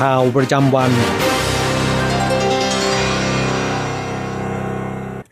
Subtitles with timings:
[0.00, 0.90] ข่าวประจำวัน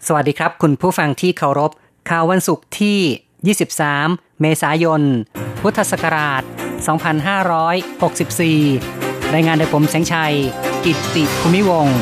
[0.07, 1.71] สวัสดีครับ คุณผู้ฟังที่เคารพ
[2.11, 3.57] ข่าววันศุกร์ที่
[3.97, 5.03] 23 เมษายน
[5.61, 6.43] พุทธศักราช
[8.43, 10.35] 2564 รายงานโดยผมแสงชัย
[10.85, 12.01] กิตติภูมิวงศ์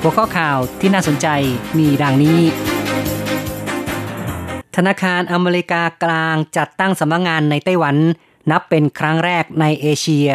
[0.00, 1.28] หัวข้อข่าวที่น่าสนใจ
[1.78, 2.40] มีดังนี้
[4.76, 7.96] ธนาคารอเมริกากลางจัดตั้งสำนักงงานในไต้หวัน
[8.50, 10.30] นับเป็นครั้งแรกในเอเชีย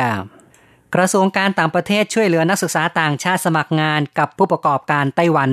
[0.95, 5.51] กระทรวงการต่างประเทศช่วยเหลือนักศึกษาต่างชาติสมัครงานกับผู้ประกอบการไต้หวัน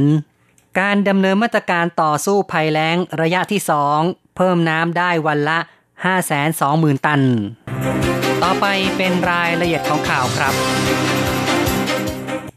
[0.81, 3.61] การดำเนินมาตรการต่อสู้ภัยแล้งระยะที่
[3.99, 5.59] 2 เพิ่มน้ำได้วันละ
[6.33, 7.23] 520,000 ตัน
[8.43, 10.55] ต่อไปเป็นรายละเอียดของข่าวครับ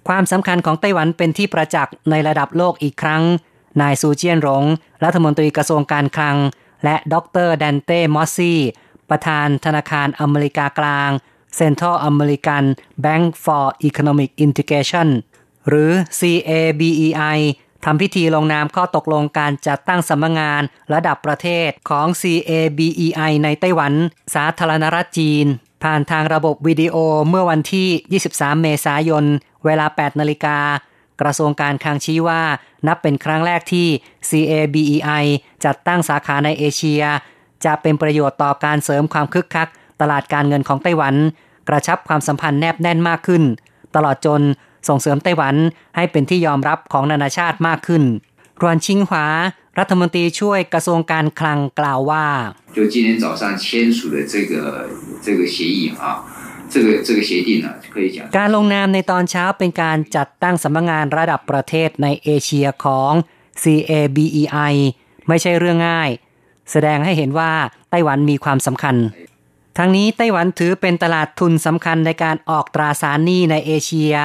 [0.08, 3.24] ความสำคัญของไต้หวันเป็นที่ประจักษ์ในระดับโลกอีกครั้ง
[3.82, 4.64] นายซูเจียนหลง
[5.04, 6.38] รัฐมนตรีกระทรวงการคลัง
[6.84, 7.16] และด
[7.48, 8.60] รแดนเต้มอสซี่
[9.10, 11.12] ประธานธนาคารอเมริกากลาง
[11.60, 12.66] Central American
[13.06, 15.08] Bank for Economic Integration
[15.68, 17.40] หรือ CABEI
[17.86, 20.62] ทำพิธีลงนามข้อตกลงการจัดตั้งสำนักงงาน
[20.94, 23.94] ระดับประเทศของ CABEI ในไต้หวัน
[24.36, 25.46] สาธารณรัฐจีน
[25.84, 26.96] ผ่านทางระบบวิดีโอ
[27.30, 29.26] เมื่อวันที่ 23 เมษายน
[29.66, 30.58] เวลา 8 นาฬิกา
[31.22, 32.42] กระทรวงการคลังชี้ว่า
[32.88, 33.88] นับเป็นครั้งแรกที่
[34.30, 35.26] CABEI
[35.66, 37.04] จัดตั้งสาขาในเอเชีย
[37.66, 39.68] จะเป็นประโยชน์ต่อการเสริมความคึกคัก
[40.02, 41.16] ตลาดการเงินของไต้หวัน
[41.69, 43.43] กระชับความสัมพันธ์แนบแน่นมากขึ้น
[43.95, 44.43] ตลอดจน
[44.89, 45.55] ส่งเสริมไต้หวัน
[45.97, 48.03] ให้เป็นที่ยอมรับของนานาชาติมากขึ้น
[48.61, 49.27] รวนชิงหวา
[49.79, 52.27] รัฐมนตรีช่วยกระทรวงการคลังกล่าวว่า
[52.77, 53.65] 就今天早上签
[53.97, 54.55] 署的这个
[55.27, 56.05] 这个协议啊
[56.73, 63.13] 这个这个协定呢可以讲การลงนามในตอนเช้าเป็นการจัดตั้งสำนักงานระดับประเทศในเอเชียของ
[63.63, 64.75] CABEI
[65.29, 66.11] ไม่ใช่เรื่องง่าย
[66.71, 67.53] แสดงให้เห็นว่า
[67.91, 68.97] ไต้หวันมีความสำคัญ
[69.78, 74.16] ทั้งนี้ไต้หวันถือเป็นตลาดทุนสำคัญในการออกตราสารหนี้ในเอเชีย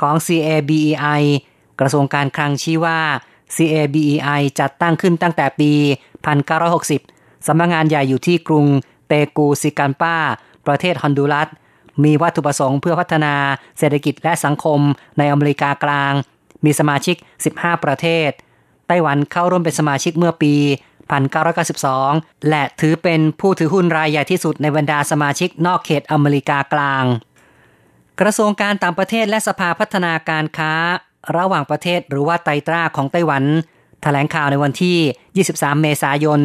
[0.00, 1.22] ของ CABEI
[1.80, 3.00] กระทรวงการคลังชี้ว่า
[3.56, 5.72] CABEI จัดตั้งขึ้นตั้งแต่ปี
[6.60, 8.66] 1960 สำนักงงานใหญ่อยู่ที่กรุง
[9.08, 10.16] เตกูซิกันปา
[10.66, 11.48] ประเทศฮอนดูรัส
[12.04, 13.34] มีวัตถุประสงค์เพื่อพัฒนา
[13.78, 14.80] เศรษฐกิจและสังคม
[15.18, 16.12] ในอเมริกากลาง
[16.64, 17.16] มีสมาชิก
[17.50, 18.30] 15 ประเทศ
[18.86, 20.54] ไต้หวันเข้าร่วมเป็นสมาชิกเมื่อปี
[21.02, 27.04] 1992 และถือเป็นผู้ถือหุ้นรายใหญ่ที่สุดในบรรดาสมาชิกนอกเขตอเมริกากลาง
[28.20, 30.72] กระทรวงการต่างประเทศและสภาพัฒนาการค้า
[31.36, 33.48] ระหว่างประเทศหรือว่าไตตราของไต้หวันถ
[34.02, 36.40] แถลงข่าวในวันที่ 23 เมษายน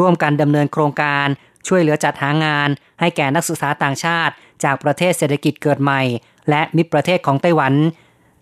[0.00, 1.26] ร่วมกันดำเนินโครงการ
[1.68, 2.68] ช่วยเหลือจัดหางาน
[3.00, 4.34] ให้แก่นักศึกษาต่างชาติ
[4.64, 6.02] จากประเทศเศรษฐกิจเกิดใหม่
[6.50, 7.72] และมิตรประเทศของไต้หวัน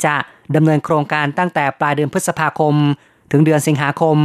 [0.05, 0.17] จะ
[0.57, 2.75] ดำเนินโครงการตั้งแต่ปลายเดือนพฤษภาคม
[3.31, 4.17] ถึงเดือนสิงหาคม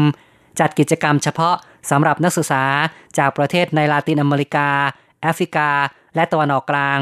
[0.59, 1.56] จัดกิจกรรมเฉพาะ
[1.91, 2.63] สำหรับนักศึกษา
[3.18, 4.69] จากประเทศในลาตินอเมริกา
[5.22, 5.69] แอฟริกา
[6.16, 7.00] และตะวันออกกลาง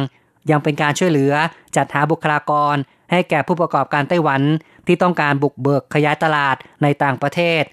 [0.52, 1.34] ยังเป็นการช่วยเหลือ
[1.76, 2.76] จัดหาบุคลากร
[3.12, 4.42] ให้แก่ผู้ประกอบการไต้หวัน
[4.88, 7.64] ที่ต้องการบุกเบิกขยายตลาดในต่างประเทศ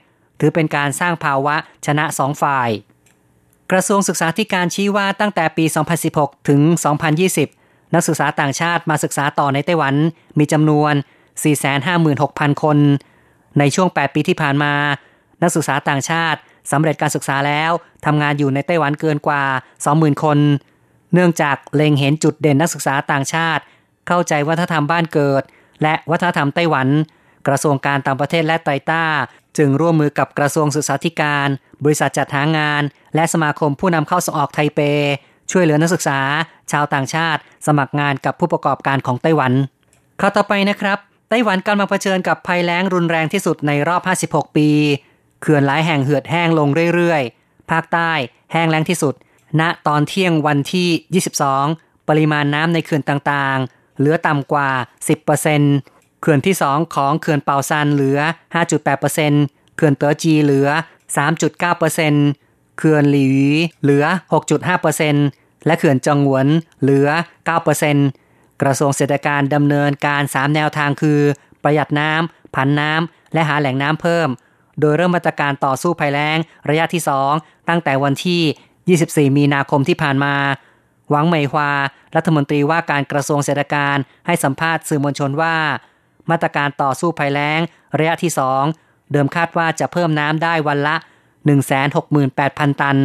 [0.41, 1.56] ถือเป็นการสร้างภาวะ
[1.87, 2.70] ชนะสองฝ่าย
[3.70, 5.64] กระทรวงศึกษาธิการชี้ว่าตั้งแต่ปี
[6.06, 6.60] 2016 ถึง
[7.49, 9.94] 2020 นักศึกษาต่างชาติมาศึกษาต่อในไต้หวัน
[10.38, 10.94] มีจำนวน
[11.82, 12.78] 456,000 คน
[13.58, 14.73] ในช่วง 8 ปีที่ผ่านมา
[15.43, 16.39] นักศึกษาต่างชาติ
[16.73, 17.71] สำเร็จการศึกษาแล้ว
[18.06, 19.44] ทำงานอยู่ในไต้หวันเกินกว่า
[19.85, 20.39] 20,000 คน
[21.15, 23.62] เนื่องจากเล็งเห็นจุดเด่นนักศึกษาต่างชาติ
[24.09, 25.43] เข้าใจวัฒนธรรมบ้านเกิด
[25.83, 26.89] และวัฒนธรรมไต้หวัน
[27.47, 29.05] กระทรวงการต่างประเทศและไตรต้า
[29.59, 31.49] จึงร่วมมือกับกระทรวงศึกษาธิการ
[31.85, 32.83] บริษัทจัดหางาน
[33.15, 34.81] และสมาคมผู้นำเข้าส่งออกไทเป
[35.50, 36.21] ช่วยเหลือนักศึกษา
[36.73, 39.53] ชาวต่างชาติ สมัครงานกับผู้ประกอบการของไต้หวัน
[40.21, 40.99] ข้าวต่อไปนะครับ
[41.31, 44.69] ไต้หวันกำลังเผชิญกับภัยแล้งรุนแรงที่สุดในรอบ 56 ปี
[45.43, 48.12] เขื่อนหลายแห่งเหือดแห้งลงเรื่อยๆ ภาคใต้
[48.53, 49.15] แห้งแล้งที่สุด
[49.61, 51.23] ณ ตอนเที่ยงวันที่
[51.73, 54.71] 22 ปริมาณน้ำในเขื่อนต่างๆ เหลือต่ำกว่า
[55.47, 58.19] 10%เขื่อนที่ 2 ของเขื่อนเปาซานเหลือ
[58.77, 60.69] 5.8%เขื่อนเตอจีเหลือ
[61.17, 63.29] 3.9%เขื่อนหลี
[63.83, 64.05] เหลือ
[64.85, 66.47] 6.5%และเขื่อนจงหวน
[66.83, 67.09] เหลือ
[67.85, 71.21] 9%กระทรวงเศรษฐการดำเนินการ 3 แนวทางคือ
[71.62, 74.29] ประหยัดน้ำผันน้ำและหาแหล่งน้ำเพิ่ม
[74.81, 76.39] โดยเริ่มมาตรการต่อสู้ภัยแล้ง
[76.69, 77.03] ระยะที่
[77.35, 80.35] 2 ตั้งแต่วันที่ 24 มีนาคมที่ผ่านมา
[81.11, 81.71] หวังเหมยฮวา
[82.17, 83.97] รัฐมนตรีว่าการกระทรวงเศรษฐการ
[84.27, 85.57] ให้สัมภาษณ์สื่อมวลชนว่า
[86.31, 87.61] มาตรการต่อสู้ภัยแล้ง
[87.99, 88.33] ระยะที่
[88.73, 90.97] 2 เดิมคาดว่าจะเพิ่มน้ำได้วันละ
[91.89, 92.97] 168,000 ตัน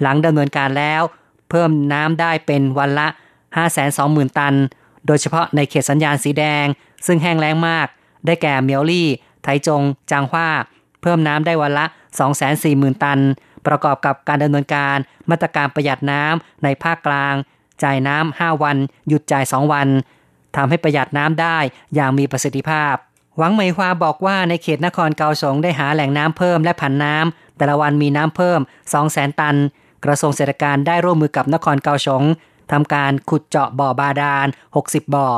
[0.00, 1.02] หลังดำเนินการแล้ว
[1.50, 3.08] เพิ่มน้ำได้เป็นวันละ
[3.72, 4.54] 520,000 ตัน
[5.06, 6.66] โดยเฉพาะในเขตสัญญาณสีแดง
[7.06, 7.86] ซึ่งแห้งแล้งมาก
[8.26, 9.08] ได้แก่เมียวลี่
[9.42, 10.50] ไทจง จางฮวา
[11.02, 11.86] เพิ่มน้ำได้วันละ
[12.44, 13.20] 240,000 ตัน
[13.66, 14.96] ประกอบกับการดำเนินการ
[15.30, 17.34] มาตรการประหยัดน้ำในภาคกลาง
[17.82, 18.76] จ่ายน้ำ 5 วัน
[19.08, 19.88] หยุดจ่าย 2 วัน
[20.56, 21.58] ทำให้ประหยัดน้ำได้
[21.94, 22.94] อย่างมีประสิทธิภาพ
[23.38, 28.60] หวังเหมฮวาบอกว่าในเขตนครเกาสงได้หาแหล่งน้ำเพิ่มและผันน้ำแต่ละวันมีน้ำเพิ่ม
[29.00, 29.56] 200,000 ตัน
[30.04, 32.22] กระทรวงเศรษฐการได้ร่วมมือกับนครเกาสง
[32.72, 34.46] ทำการขุดเจาะบ่อบาดาล
[34.76, 35.28] 60 บ่อ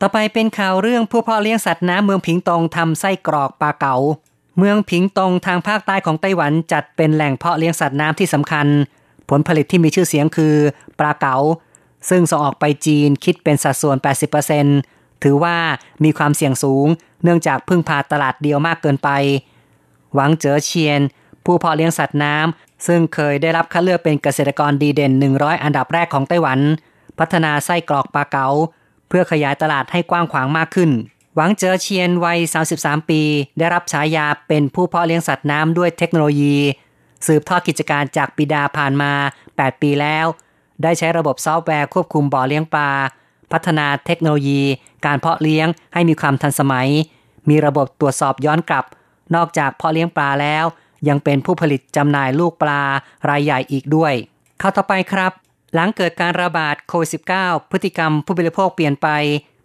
[0.00, 3.96] ต่อไปเป็นข่าวเรื่องผู้พาะเลี้ยงสัตว์น้ำเมืองผิงตงทำไส้กรอกปลาเก๋า
[4.58, 8.66] เมืองผิงตงทางภาคใต้ของไต้หวันจัดเป็นแหล่งเพาะเลี้ยงสัตว์น้ำที่สำคัญ
[9.28, 10.54] ผลผลิตที่มีชื่อเสียงคือ
[10.98, 11.36] ปลาเก๋า
[12.10, 13.96] ซึ่งส่งออกไปจีนคิดเป็นสัดส่วน
[14.60, 15.56] 80%ถือว่า
[16.04, 16.86] มีความเสี่ยงสูง
[17.22, 19.08] เนื่องจากพึ่งพาตลาดเดียวมากเกินไป
[20.14, 21.00] หวังเจ๋อเชียน
[21.44, 26.58] ผู้เพาะเลี้ยงสัตว์น้ำซึ่งเคยได้รับคัดเลือกเป็นเกษตรกรดีเด่น 100 อันดับแรกของไต้หวัน
[27.18, 28.48] พัฒนาไส้กรอกปลาเก๋า
[29.08, 30.90] เพื่อขยายตลาดให้กว้างขวางมากขึ้น
[31.36, 32.38] หวังเจอเชียนวัย
[32.74, 33.22] 33 ปี
[33.58, 36.56] ได้รับฉายาเป็นผู้เพาะเลี้ยงสัตว์น้ำด้วยเทคโนโลยี
[37.26, 39.12] สืบทอดกิจการจากปิดาผ่านมา
[39.48, 40.26] 8 ปีแล้ว
[40.82, 42.90] ได้ใช้ระบบซอฟต์แวร์ควบคุมบ่อเลี้ยงปลา
[43.52, 44.62] พัฒนาเทคโนโลยี
[45.06, 46.88] การเพาะเลี้ยงให้มีความทันสมัย
[47.48, 48.84] มีระบบตรวจสอบย้อนกลับ
[49.34, 50.64] นอกจากเพาะเลี้ยงปลาแล้ว
[51.08, 52.82] ยังเป็นผู้ผลิตจำหน่ายลูกปลา
[53.28, 54.14] รายใหญ่อีกด้วย
[54.58, 55.32] ข่าวต่อไปครับ
[55.74, 59.08] หลังเกิดการระบาดโควิด -19 พฤติกรรมผู้บริโภคเปลี่ยนไป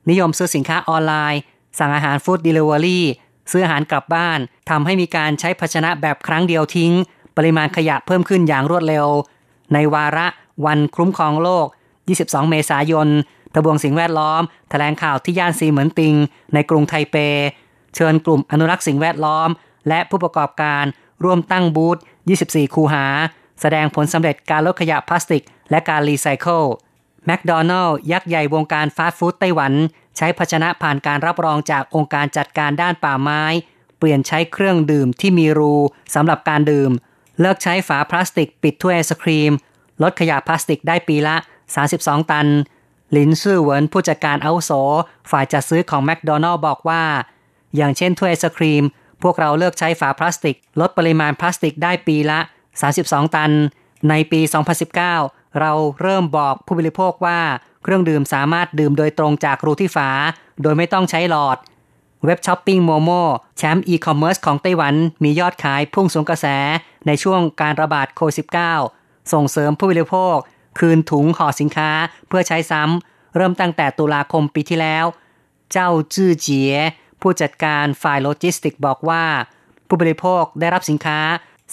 [0.09, 1.41] นิยมซื้อสินค้าออนไลน์
[1.79, 3.05] สั่งอาหาร food delivery
[3.51, 4.39] ซื้ออาหารกลับบ้าน
[4.69, 6.93] ทำให้มีการใช้ภาชนะแบบครั้งเดียวทิ้ง
[7.37, 9.07] ปริมาณขยะเพิ่มขึ้นอย่างรวดเร็ว
[9.73, 10.27] ในวาระ
[10.65, 11.67] วันคุ้มครองโลก
[12.07, 13.07] 22 เมษายน
[13.53, 16.15] ทบวงสิ่งแวดล้อมแถลงข่าวที่ย่านซีเหมินติง
[16.53, 17.15] ในกรุงไทเป
[17.95, 19.49] เชิญกลุ่มอนุรักษ์สิ่งแวดล้อม
[19.87, 20.83] และผู้ประกอบการ
[21.23, 21.97] ร่วมตั้งบูธ
[22.37, 23.05] 24 คูหา
[23.61, 26.63] แสดงผลสำเร็จการลดขยะพลาสติก และการรีไซเคิล
[27.27, 29.73] แมคโดนัลล์ยักษ์ใหญ่วงการฟาสต์ฟู้ดไต้หวัน
[30.17, 33.43] ใช้ภาชนะผ่านการรับรองจากองค์การจัดการด้านป่าไม้
[33.97, 35.75] เปลี่ยนใช้เครื่องดื่มที่มีรู
[36.15, 36.91] สำหรับการดื่ม
[37.39, 39.51] เลิกใช้ฝาพลาสติกปิดถ้วยไอศครีม
[40.03, 41.35] ลดขยะพลาสติกได้ปีละ
[41.83, 42.47] 32 ตัน
[43.15, 44.71] ลินซื่อเหวินผู้จัดการอาวุโส
[45.31, 47.03] ฝ่ายจัดซื้อของแมคโดนัลล์บอกว่า
[47.75, 48.83] อย่างเช่นถ้วยไอศครีม
[49.23, 52.39] พวกเราเลิกใช้ฝาพลาสติก ลดปริมาณพลาสติกได้ปีละ
[52.87, 53.51] 32 ตัน
[54.09, 54.41] ในปี
[55.15, 55.71] 2019 เรา
[56.01, 57.39] เริ่มบอกผู้บริโภคว่า
[57.83, 60.09] เครื่องดื่มสามารถดื่มโดยตรงจากรูที่ฝา
[60.61, 61.57] โดยไม่ต้องใช้หลอด
[62.25, 63.09] เว็บช้อปปิ้ง Momo
[63.57, 66.45] แชมป์อีคอมเมิร์ซของไต้หวันมียอดขายพุ่งสูงกระแส
[67.07, 68.35] ในช่วงการระบาดโควิด
[68.85, 70.35] -19 ส่งเสริมผู้บริโภค
[70.79, 71.91] คืนถุงห่อสินค้า
[72.27, 75.05] เพื่อใช้ซ้ำ เริ่มตั้งแต่ตุลาคมปีที่แล้ว
[75.71, 76.73] เจ้าจื้อเจีย
[77.21, 79.23] ผู้จัดการฝ่ายโลจิสติกบอกว่า
[79.87, 81.19] ผู้บริโภคได้รับสินค้า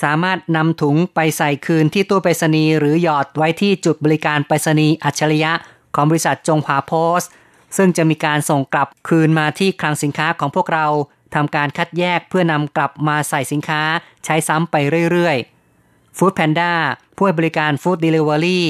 [0.03, 5.53] สามารถนำถุงไปใส่คืนที่ตู้ไปรษณีย์หรือหยอดไว้ที่จุดบริการไปรษณีย์อัจฉริยะ
[5.95, 7.31] ของบริษัทจงหวาโพสต์
[7.77, 10.87] ซึ่งจะมีการส่งกลับคืนมาที่คลังสินค้าของพวกเรา
[11.35, 13.83] ทำการคัดแยกเพื่อนำกลับมาใส่สินค้า
[14.25, 14.75] ใช้ซ้ำไป
[15.11, 16.73] เรื่อยๆ Food Panda
[17.17, 18.61] ผู้ให้บริการ Food Delivery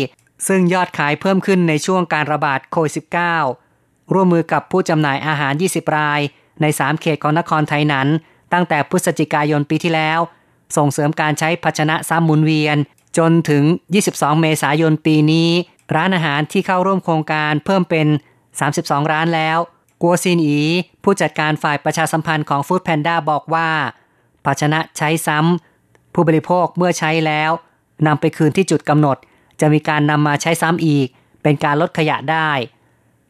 [0.49, 2.93] ซึ่งยอดขายเพิ่มขึ้นในช่วงการระบาดโควิด
[3.53, 6.21] -19 ร่วมมือกับผู้จำหน่ายอาหาร 20 ราย
[6.61, 8.09] ใน 3 เขตของนครไทยนั้น
[8.53, 10.21] ตั้งแต่พฤศจิกายนปีที่แล้ว
[10.77, 12.77] ส่งเสริมการใช้ภาชนะซ้ำหมุนเวียน
[13.19, 13.65] จนถึง
[14.03, 15.51] 22 เมษายนปีนี้
[15.97, 18.07] ร้านอาหารที่เข้าร่วมโครงการเพิ่มเป็น
[18.61, 19.59] 32 ร้านแล้ว
[20.03, 20.61] กัวซินอี
[21.03, 23.69] ผู้จัดการฝ่ายประชาสัมพันธ์ของ Food Panda บอกว่า
[24.45, 27.51] ภาชนะใช้ซ้ำ ผู้บริโภคเมื่อใช้แล้ว
[28.07, 29.17] นำไปคืนที่จุดกำหนด
[29.61, 31.07] จะมีการนำมาใช้ซ้ำอีก
[31.43, 32.51] เป็นการลดขยะได้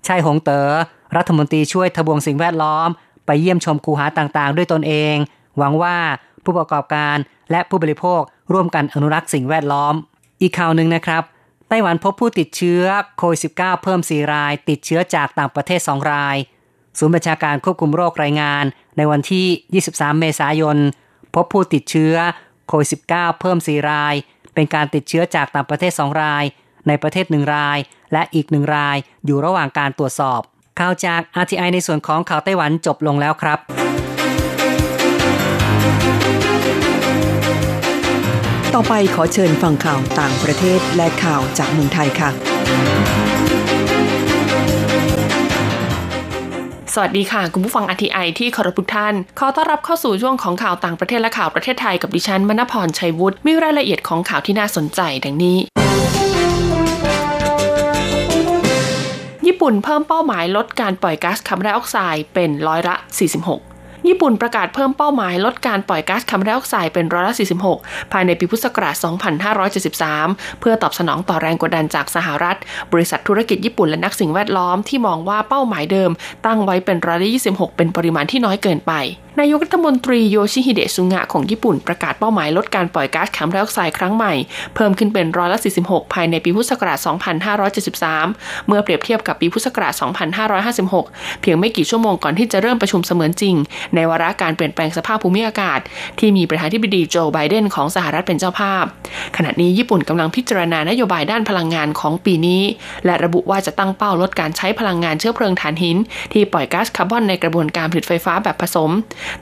[0.07, 0.71] ชายหงเตอ๋อ
[1.17, 2.89] รัฐมนตรีช่วยทบวงสิ่งแวดล้อม
[3.27, 5.17] ไปเยี่ยมชมคูหาต่างๆ ด้วยตนเอง
[5.59, 5.97] หวังว่า
[6.45, 7.17] ผู้ประกอบการ
[7.51, 8.21] และผู้บริโภค
[8.53, 9.95] ร่วมกันอนุรักษ์สิ่งแวดล้อม
[10.41, 11.23] อีกข่าวหนึ่งนะครับ
[11.69, 12.85] ไต้หวันพบผู้ติดเชื้อ
[13.19, 16.37] โควิด -19 เพิ่ม 4 ราย ติดเชื้อจากต่างประเทศ 2 ราย
[16.99, 18.65] ศูนย์บัญชาการควบคุมโรครายงาน
[18.97, 20.79] ในวันที่ 23 เมษายน
[21.35, 22.15] พบผู้ติดเชื้อ
[22.69, 24.15] โควิด -19 เพิ่ม 4 ราย
[24.55, 26.45] เป็นการติดเชื้อจากต่างประเทศ 2 ราย
[26.89, 27.79] ในประเทศ 1 ราย
[28.13, 30.41] และอีก 1 ราย อยู่ระหว่างการตรวจสอบ
[30.79, 33.59] ข่าวจาก RTI ในส่วนของข่าวไต้หวันจบลงแล้วครับ
[38.79, 42.31] ต่อไปขอเชิญฟังข่าวต่างประเทศและข่าวจากเมืองไทยค่ะ
[46.95, 55.59] สวัสดีค่ะ คุณผู้ฟังอทีไอที่เคารพทุกท่าน ขอต้อนรับเข้าสู่ช่วงของข่าวต่างประเทศและข่าวประเทศไทยกับดิฉันมณพรชัยวุฒิมีรายละเอียดของข่าวที่น่าสนใจดังนี้
[59.47, 63.74] ญี่ปุ่นเพิ่มเป้าหมายลดการปล่อยก๊าซคาร์บอนไดออกไซด์เป็นร้อยละ 46
[64.09, 67.35] ญี่ปุ่นประกาศเพิ่มเป้าหมายลดการปล่อยก๊าซคาร์บอนไดออกไซด์เป็นร้อยละ
[67.73, 68.95] 46 ภายในปีพุทธศักราช
[69.99, 72.57] 2573 เพื่อตอบสนองต่อแรงกดดันจากสหรัฐ
[72.93, 76.11] บริษัทธุรกิจญี่ปุ่นและนักสิ่งแวดล้อมที่มองว่าเป้าหมายเดิม
[76.47, 78.93] ตั้งไว้เป็นร้อยละ26 เป็นปริมาณที่น้อยเกินไป
[79.41, 84.33] นายกรัฐมนตรีโยชิฮิเดะซุงะของญี่ปุ่นประกาศเป้าหมายลดการปล่อยก๊าซคาร์บอนไดออกไซด์ครั้งใหม่
[84.75, 86.99] เพิ่มขึ้นเป็นร้อยละ 46 ภายในปีพุทธศักราช
[88.03, 89.95] 2573 เมื่อเปรียบเทียบกับปีพุทธศักราช
[90.89, 93.55] 2556 เพียงไม่กี่ชั่วโมงก่อนที่จะเริ่มประชุมเสมือนจริง
[93.95, 95.81] ในวาระการเปลี่ยนแปลงสภาพภูมิอากาศ
[96.19, 98.85] ที่มีประธานาธิบดีโจไบเดนของสหรัฐเป็นเจ้าภาพ
[99.37, 102.63] ขณะนี้ญี่ปุ่นกำลังพิจารณานโยบายด้านพลังงานของปีนี้
[103.05, 105.97] และระบุว่าจะตั้งเป้าลดการใช้พลังงานเชื้อเพลิงถ่านหิน
[106.33, 108.93] ที่ปล่อยก๊าซคาร์บอนในกระบวนการผลิตไฟฟ้าแบบผสม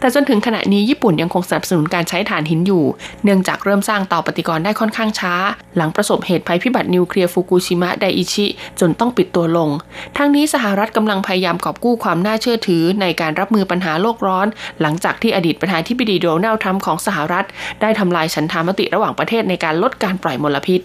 [0.00, 2.84] แต่จนถึงขณะนี้ญี่ปุ่นยังคงสนับสนุนการใช้ถ่านหินอยู่
[3.24, 5.34] เนื่องจากเริ่มสร้างเตาปฏิกรณ์ได้ค่อนข้างช้า
[5.76, 8.46] หลังประสบเหตุภัยพิบัตินิวเคลียร์ฟุกุชิมะไดอิชิ
[8.80, 9.68] จนต้องปิดตัวลง
[10.16, 14.46] ทั้งนี้สหรัฐกำลังพยายามกอบกู้ความน่าเชื่อถือในการรับมือปัญหาโลกร้อน
[14.80, 17.46] หลังจากที่อดีตประธานาธิบดีโดนัลด์ทรัมป์ของสหรัฐ
[17.80, 20.80] ได้ทำลายฉันทามติระหว่างประเทศในการลดการปล่อยมลพิษ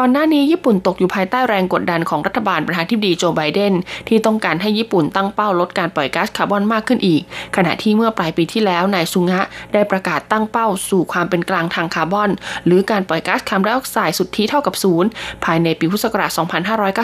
[0.00, 3.72] ก่อนหน้านี้ญี่ปุ่นตกอยู่ภายใต้แรงกดดันของรัฐบาลประธานาธิบดีโจไบเดน
[4.08, 7.22] ที่ต้องการให้ญี่ปุ่นตั้งเป้าลดการปล่อยก๊าซคาร์บอนมากขึ้นอีก
[7.56, 9.40] ขณะที่เมื่อปลายปีที่แล้วนายซุงะ
[9.72, 12.30] ได้ประกาศตั้งเป้าสู่ความเป็นกลางทางคาร์บอน
[12.66, 15.08] หรือการปล่อยก๊าซคาร์บอนไดออกไซด์สุทธิเท่ากับศูนย์
[15.44, 16.30] ภายในปีพุทธศักราช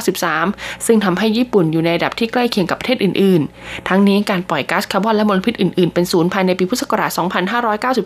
[0.06, 7.10] 2593 ซึ่งทำให้ญี่ปุ่นอยู่ในระดับที่ใกล้เคียงกับประเทศอื่น ๆ ทั้งนี้การปล่อยก๊าซคาร์บอนและมลพิษอื่น ๆ เป็นศูนย์ภายในปีพุทธศักราช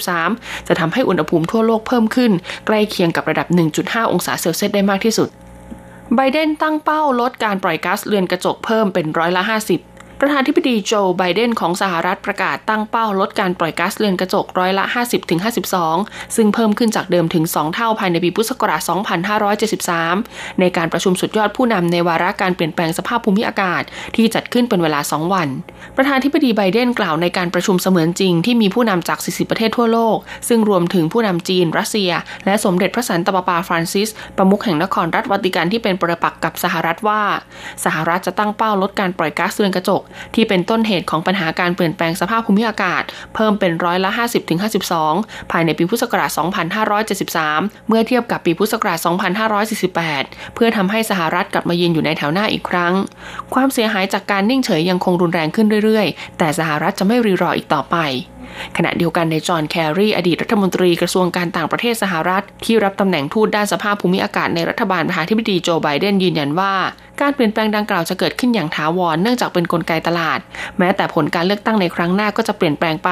[0.07, 2.33] 2593 จะทำให้อุณหภูมิทั่วโลกเพิ่มขึ้น
[2.67, 3.47] ใกล้เคียงกับระดับ
[3.81, 5.29] 1.5 องศาเซลเซียสได้มากที่สุด
[6.15, 9.43] ไบเดนตั้งเป้าลดการปล่อยก๊าซเรือนกระจกเพิ่มเป็นร้อยละ
[9.75, 14.85] 50 ประธานธิบดีโจไบเดนของสหรัฐประกาศตั้งเป้าลดการปล่อยก๊าซเรือนกระจกร้อยละ
[15.61, 18.81] 50-52 ซึ่งเพิ่มขึ้นจากเดิมถึง 2 เท่าภายในปีพุทธศักราช
[19.75, 23.83] 2573 ในการประชุมสุดยอดผู้นำในวาระการเปลี่ยนแปลงสภาพภูมิอากาศ
[24.17, 25.49] ที่จัดขึ้นเป็นเวลา 2 วัน
[25.97, 30.17] ประธานธิบดีไบเดนกล่าวในการประชุมเสมือนจริงที่มีผู้นำจาก 40 ประเทศทั่วโลก
[30.49, 32.11] ซึ่งรวมถึงผู้นำจีน รัสเซีย
[32.45, 37.23] และสมเด็จพระสันตะปาปาฟรานซิส ประมุขแห่งนครรัฐวัติกันที่เป็นปรปักษ์กับสหรัฐว่า
[37.85, 40.03] สหรัฐจะตั้งเป้าลดการปล่อยก๊าซเรือนกระจก
[40.35, 43.03] ที่เป็นต้นเหตุของปัญหาการเปลี่ยนแปลงสภาพภูมิอากาศ
[43.35, 44.11] เพิ่มเป็นร้อยละ
[44.81, 46.31] 50-52 ภายในปีพุทธศักราช
[47.09, 48.99] 2573 เมื่อเทียบกับปีพุทธศักราช
[49.97, 52.95] 2548 เพื่อทำให้สหรัฐกลับมายืนอยู่ในแถวหน้าอีกครั้ง
[53.55, 57.99] ความเสียหายจากการนิ่งเฉยยังคงรุนแรงขึ้นเรื่อยๆ แต่สหรัฐจะไม่รีรออีกต่อไป
[58.77, 66.75] ขณะเดียวกันในจอห์นแครี อดีตรัฐมนตรีกระทรวงการต่างประเทศสหรัฐ ที่รับตำแหน่งทูตด้านสภาพภูมิอากาศในรัฐบาลประธานาธิบดีโจไบเดนยืนยันว่า
[67.21, 70.39] การเปลี่ยนแปลงดังกล่าวจะเกิดขึ้นอย่างถาวรเนื่องจากเป็นนกลไกตลาด
[70.79, 73.11] แม้แต่ผลการเลือกตั้งในครั้งหน้าก็จะเปลี่ยนแปลงไป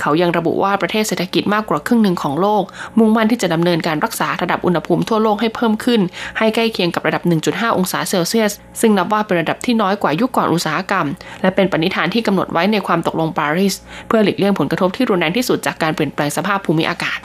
[0.00, 2.62] เขายังระบุว่าประเทศเศรษฐกิจมากกว่าครึ่งหนึ่งของโลก
[2.98, 6.00] มุ่งมั่นที่จะดำเนินการรักษาระดับอุณหภูมิทั่วโลกให้เพิ่มขึ้น
[6.38, 11.06] ให้ใกล้เคียงกับระดับ 1.5 องศาเซลเซียส ซึ่งนับว่าเป็นระดับที่น้อยกว่ายุคก่อนอุตสาหกรรม
[11.42, 13.74] และเป็นปณิธานที่กำหนดไว้ในความตกลงปารีส
[14.08, 17.18] เพื่อหลีกเลี่ยงผลกระทบที่รุนแรงที่สุดจากการเปลี่ยนแปลงสภาพภูมิอากาศ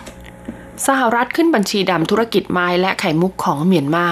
[0.87, 4.07] สหรัฐขึ้นบัญชีดำธุรกิจไม้และไข่มุกของเมียนมา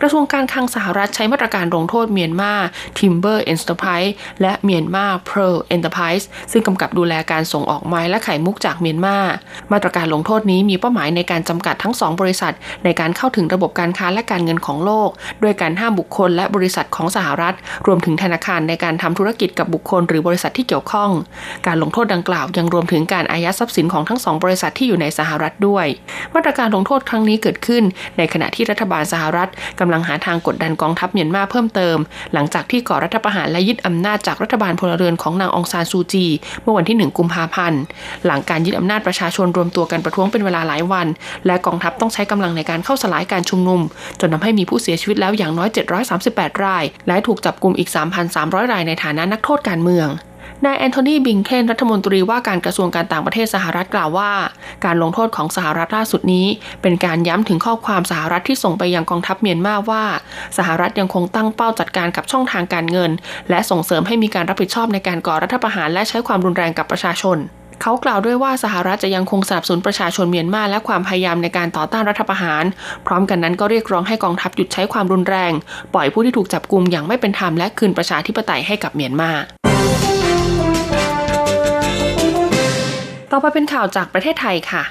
[0.00, 2.52] กระทรวงการคลังสหรัฐใช้มาตรการลงโทษเมียนมา
[2.98, 4.10] Timber Enterprise
[4.40, 9.16] และเมียนมา Pearl Enterprise ซึ่งกำกับดูแลการส่งออกไม้และไข่มุกจากเมียนมา
[9.72, 15.10] มาตรการลงโทษนี้มีเป้าหมายในการจำกัดทั้ง2บริษัท ในการเข้าถึงระบบการค้าและการเงินของโลก
[15.42, 17.54] ด้วยการห้ามบุคคลและบริษัทของสหรัฐ
[17.86, 21.10] รวมถึงธนาคารในการทำธุรกิจกับบุคคล หรือบริษัทที่เกี่ยวข้อง
[21.66, 25.86] การลงโทษดังกล่าวยังรวมถึงการอายัดทรัพย์สินของทั้งสองบริษัทที่อยู่ในสหรัฐด้วย
[26.34, 27.82] มาตรการลงโทษครั้งนี้เกิดขึ้น
[28.18, 29.48] ในขณะที่รัฐบาลสหรัฐ
[29.80, 31.96] กำลังหาทางกดดันกองทัพเมียนมาเพิ่มเติม
[32.34, 36.26] หลังจากที่ก่อรัฐประหารและยึดอำนาจจากรัฐบาลพลเรือนของนางองซานซูจี
[36.62, 37.80] เมื่อวันที่ 1 กุมภาพันธ์
[38.26, 41.06] หลังการยึดอำนาจประชาชนรวมตัวกันประท้วงเป็นเวลาหลายวัน
[41.46, 43.80] และกองทัพต้องใช้กำลังในการเข้าสลายการชุมนุม
[44.20, 45.68] จนทำให้มีผู้เสียชีวิตแล้วอย่างน้อย
[46.16, 47.88] 738 ราย และถูกจับกลุ่มอีก
[48.30, 50.08] 3,300 รายในฐานะนักโทษการเมือง
[50.66, 54.32] นายแอนโทนีบิงเคนรัฐมนตรีว่าการกระทรวงการต่างประเทศสหรัฐกล่าวว่า
[54.84, 56.46] การลงโทษของสหรัฐล่าสุดนี้
[56.82, 60.04] เป็นการย้ำถึงข้อความสหรัฐที่ส่งไปยังกองทัพเมียนมาว่า
[60.58, 63.10] สหรัฐยังคงตั้งเป้าจัดการกับช่องทางการเงิน
[63.50, 67.38] และส่งเสริมให้มีการรับผิดชอบในการก่อรัฐประหารและใช้ความรุนแรงกับประชาชน
[67.82, 72.64] เขากล่าวด้วยว่าสหรัฐจะยังคงสนับสนุนประชาชนเมียนมาและความพยายามในการต่อต้านรัฐประหาร
[73.06, 75.52] พร้อมกันนั้นก็เรียกร้องให้กองทัพหยุดใช้ความรุนแรง
[75.94, 79.32] ปล่อยผู้ที่ถูกจับกุมอย่างไม่เป็นธรรมและคืนประชาธิปไตยให้กับเมียนมา
[83.34, 84.82] ต่อไปเป็นข่าวจากประเทศไทยค่ะ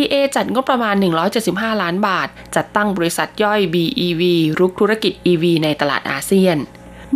[0.00, 0.94] EA จัดงบประมาณ
[1.38, 4.22] 175 ล้านบาท จัดตั้งบริษัทย่อย BEV
[4.58, 6.56] รุกธุรกิจ EV ในตลาดอาเซียน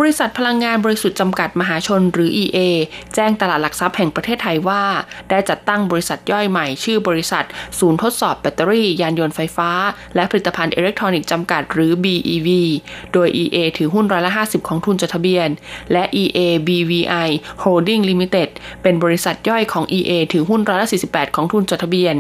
[0.01, 2.59] บริษัทพลังงานบริสุทธิ์จำกัดมหาชนหรือ EA
[3.15, 4.83] แจ้งตลาดหลักทรัพย์แห่งประเทศไทยว่า
[5.31, 7.45] ได้จัดตั้งบริษัทย่อยใหม่ชื่อบริษัท
[7.79, 9.71] ศูนย์ทดสอบแบตเตอรี่ ยานยนต์ไฟฟ้า
[10.15, 12.49] และผลิตภัณฑ์อิเล็กทรอนิกส์จำกัดหรือ BEV
[13.13, 15.49] โดย EA ถือหุ้นร้อยละ 50 ของทุนจดทะเบียน
[15.93, 17.29] และ EA BVI
[17.63, 18.49] Holding Limited
[18.83, 22.15] เป็นบริษัทย่อยของ EA ถือหุ้นร้อยละ 48 ของทุนจดทะเบียน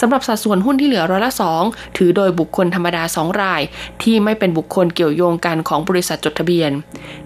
[0.00, 1.32] สำหรับสัดส่วนหุ้นที่เหลือร้อยละ
[1.64, 3.62] 2 ถือโดยบุคคลธรรมดา 2 ราย
[4.02, 6.72] ที่ไม่เป็นบุคคลเกี่ยวโยงกันของบริษัทจดทะเบียน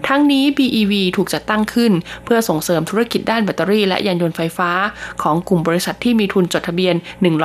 [0.07, 1.91] ทั้งนี้ BEV ถูกจัดตั้งขึ้น
[2.25, 4.71] เพื่อส่งเสริมธุรกิจด้านแบตเตอรี่และยานยนต์ไฟฟ้า
[5.21, 6.95] ของกลุ่มบริษัทที่มีทุนจดทะเบียน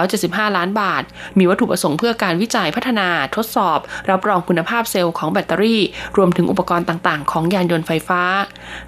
[0.05, 1.03] 175 ล้านบาท
[1.39, 3.79] มีวัตถุประสงค์เพื่อการวิจัยพัฒนา ทดสอบ
[4.11, 5.81] รับรองคุณภาพเซลล์ของแบตเตอรี่
[6.17, 8.23] รวมถึงอุปกรณ์ต่างๆ ของยานยนต์ไฟฟ้า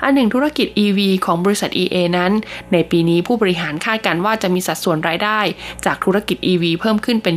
[0.03, 2.33] อันหนึ่งธุรกิจ EV ของบริษัท EA นั้น
[2.73, 5.41] ในปีนี้ผู้บริหารคาดการว่าจะมีสัดส่วนรายได้
[5.87, 7.35] จากธุรกิจ EV เพิ่มขึ้นเป็น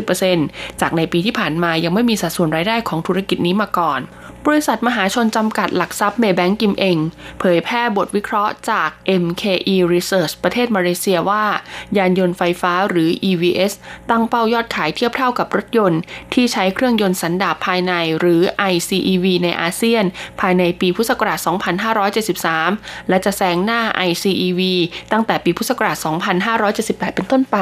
[0.00, 4.00] 20-30%จากในปีที่ผ่านมายังไม่มีสัดส่วนรายได้ของธุรกิจนี้มาก่อน
[4.46, 6.98] บริษัทมหาชนจำกัดหลักทรัพย์เมย์แบงกิมเอง
[7.40, 8.88] เผยแพร่บทวิเคราะห์จาก
[9.22, 11.44] MKE Research ประเทศมาเลเซียว่า
[11.96, 13.72] ยานยนต์ไฟฟ้าหรือ EVS
[14.10, 16.00] ตั้งเป้ายอดขายเทียบเท่ากับรถยนต์
[16.34, 18.40] ที่ใช้เครื่องยนต์สันดาปภายในหรือ
[18.72, 20.04] ICEV ในอาเซียน
[20.40, 21.38] ภายในปีพุทธศักราช
[22.44, 24.60] 2573 และจะแซงหน้า ICEV
[25.12, 25.96] ตั้งแต่ปีพุทธศักราช
[26.56, 27.58] 2578 เป็นต้นไป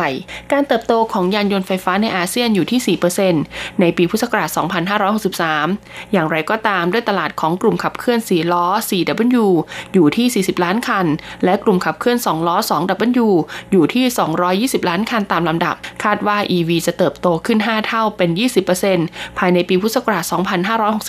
[0.53, 2.99] การเติบโตของยานยนต์ไฟฟ้าในอาเซียนอยู่ที่
[3.31, 4.51] 4%ในปีพุทธศักราช
[5.31, 9.47] 2563 อย่างไรก็ตามตามด้วยตลาดของกลุ่มขับเคลื่อน4ล้อ 4W
[9.93, 11.07] อยู่ที่ 40 ล้านคัน
[11.45, 13.29] และกลุ่มขับเคลื่อน 2 ล้อ 2W
[13.73, 14.05] อยู่ที่
[14.49, 15.75] 220 ล้านคันตามลำดับ
[16.05, 18.31] คาดว่า EV จะเติบโตขึ้น 5 เท่าเป็น
[18.85, 20.25] 20%ภายในปีพุทธศักราช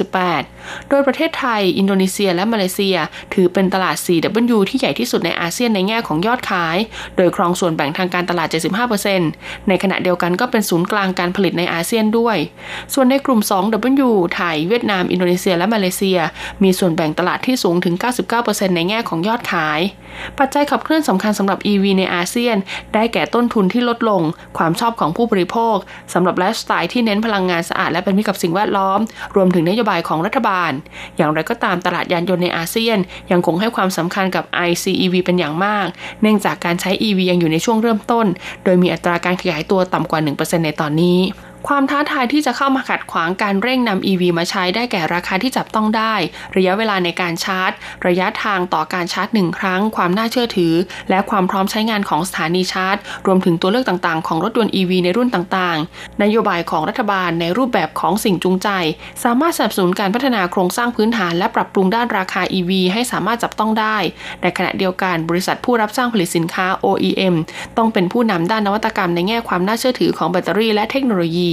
[0.02, 2.98] 2568 โดยประเทศไทย อินโดนีเซีย และมาเลเซีย
[3.34, 6.78] ถือเป็นตลาด 4W ที่ใหญ่ที่สุดในอาเซียนในแง่ของยอดขาย
[7.18, 8.48] โดยครองส่วนแบ่งทางการตลาด
[9.08, 12.38] 75%ในขณะเดียวกันก็เป็นศูนย์กลางการผลิตในอาเซียนด้วย
[12.94, 16.20] ส่วนในกลุ่ม 2W ไทย เวียดนาม อินโดนีเซียและมาเลเซีย
[16.64, 17.96] มีส่วนแบ่งตลาดที่สูงถึง
[18.36, 19.82] 99%ในแง่ของยอดขาย
[20.40, 22.58] ปัจจัยขับเคลื่อนสำคัญสำหรับ EV ในอาเซียน
[22.94, 24.22] ได้แก่ต้นทุนที่ลดลง
[24.58, 25.76] ความชอบของผู้บริโภค
[26.14, 29.00] สำหรับไลฟ์สไตล์ที่เน้นพลังงานสะอาดและเป็นมิตรกับสิ่งแวดล้อม
[29.36, 30.72] รวมถึงนโยบายของรัฐบาล
[31.18, 32.98] อย่างไรก็ตามตลาดยานยนต์ในอาเซียน
[33.32, 35.88] ยังคงให้ความสำคัญกับ ICEV เป็นอย่างมาก
[36.22, 38.26] เนื่องจากการใช้ EV ยังอยู่ในช่วงเริ่มต้น
[38.64, 41.20] โดยมีอัตราการขยายตัวต่ำกว่า 1%ในตอนนี้
[41.68, 46.14] ความท้าทายที่จะเข้ามาขัดขวางการเร่งนำ EV มาใช้ได้แก่ราคาที่จับต้องได้
[46.56, 47.72] ระยะเวลาในการชาร์จ
[48.08, 50.74] ระยะทางต่อการชาร์จหนึ่งครั้ง ความน่าเชื่อถือ
[51.10, 58.70] และความพร้อมใช้งานของสถานีชาร์จ รวมถึงตัวเลือกต่างๆ ของรถยนต์ EV ในรุ่นต่างๆ นโยบายของรัฐบาลในรูปแบบของสิ่งจูงใจ
[59.24, 63.98] สามารถสนับสนุนการพัฒนาโครงสร้างพื้นฐานและปรับปรุงด้านราคา EV ให้สามารถจับต้องได้
[64.42, 67.36] ในขณะเดียวกันบริษัทผู้รับสร้างผลิตสินค้า OEM
[67.78, 71.51] ต้องเป็นผู้นำด้านนวัตกรรมในแง่ความน่าเชื่อถือของแบตเตอรี่และเทคโนโลยี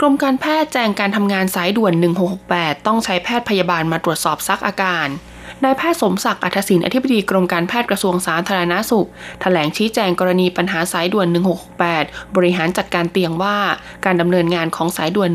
[0.00, 1.92] กรมการแพทย์แจ้งการทำงานสายด่วน
[2.40, 5.06] 1668 ต้องใช้แพทย์พยาบาลมาตรวจสอบซักอาการ
[5.64, 9.08] นายแพทย์สมศักดิ์อัธศินอธิบดีกรมการแพทย์กระทรวงสาธารณาสุขถ
[9.40, 11.26] แถลงชี้แจงกรณีปัญหาสายด่วน
[11.80, 13.56] 1668 บริหารจัดการเตียงว่า
[14.04, 15.28] การดำเนินงานของสายด่วน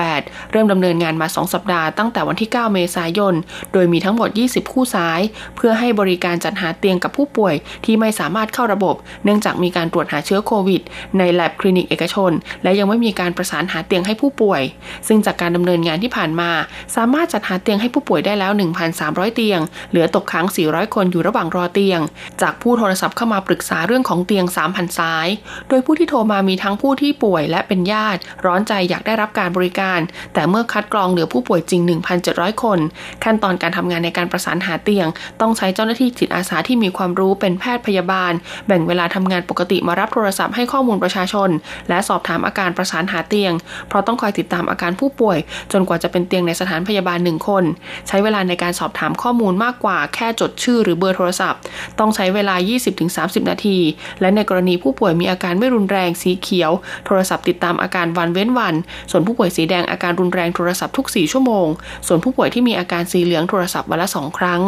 [0.00, 3.34] 1668 เริ่มดำเนินงานมา 2 สัปดาห์ตั้งแต่วันที่ 9 เมษายน
[3.72, 5.20] โดยมีทั้งหมด 20 คู่สาย
[5.56, 7.54] เพื่อให้บริการจัดหาเตียงกับผู้ป่วย
[7.84, 10.82] ที่ไม่สามารถเข้าระบบ เนื่องจากมีการตรวจหาเชื้อโควิด
[11.18, 14.62] ในแลบคลินิกเอกชน และยังไม่มีการประสานหาเตียงให้ผู้ป่วย
[15.08, 16.50] ซึ่งจากการดำเนินงานที่ผ่านมา
[16.96, 18.52] สามารถจัดหาเตียงให้ผู้ป่วยได้แล้ว
[18.94, 19.59] 1,300 เตียง
[19.90, 22.00] เหลือตกค้าง 400 คนอยู่ระหว่างรอเตียง
[22.42, 25.28] จากผู้โทรศัพท์เข้ามาปรึกษาเรื่องของเตียง 3,000 สาย
[25.68, 30.00] โดยผู้ที่โทรมามีทั้งผู้ที่ป่วยและเป็นญาติ ร้อนใจอยากได้รับการบริการ
[30.34, 31.80] แต่เมื่อคัดกรองเหลือผู้ป่วยจริง
[32.22, 32.78] 1,700 คน
[33.24, 35.06] ขั้นตอนการทำงานในการประสานหาเตียง
[35.40, 38.32] ต้องใช้เจ้าหน้าที่จิตอาสาที่มีความรู้เป็นแพทย์พยาบาล
[38.66, 41.50] แบ่งเวลาทำงานปกติมารับโทรศัพท์ให้ข้อมูลประชาชน
[41.88, 43.52] และสอบถามอาการประสานหาเตียง
[43.88, 45.38] เพราะต้องคอยติดตามอาการผู้ป่วย
[45.72, 47.64] จนกว่าจะเป็นเตียงในสถานพยาบาลหนึ่งคน
[48.08, 51.60] ใช้เวลาในการสอบถามข้อมูลมากกว่าแค่จดชื่อหรือเบอร์โทรศัพท์
[51.98, 52.54] ต้องใช้เวลา
[53.02, 53.78] 20-30 นาที
[54.20, 56.70] และในกรณีผู้ป่วยมีอาการไม่รุนแรงสีเขียว
[57.06, 58.74] โทรศัพท์ติดตามอาการวันเว้นวัน
[59.10, 61.66] ส่วนผู้ป่วยสีแดงอาการรุนแรงโทรศัพท์ทุก 4 ชั่วโมง
[62.06, 64.60] ส่วนผู้ป่วยที่มีอาการสีเหลืองโทรศัพท์วันละ 2 ครั้ง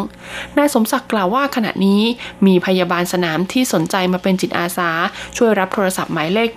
[0.58, 2.02] นายสมศักดิ์กล่าวว่าขณะนี้
[2.46, 4.90] มีพยาบาลสนามที่สนใจมาเป็นจิตอาสา
[5.36, 6.48] ช่วยรับโทรศัพท์หมายเลข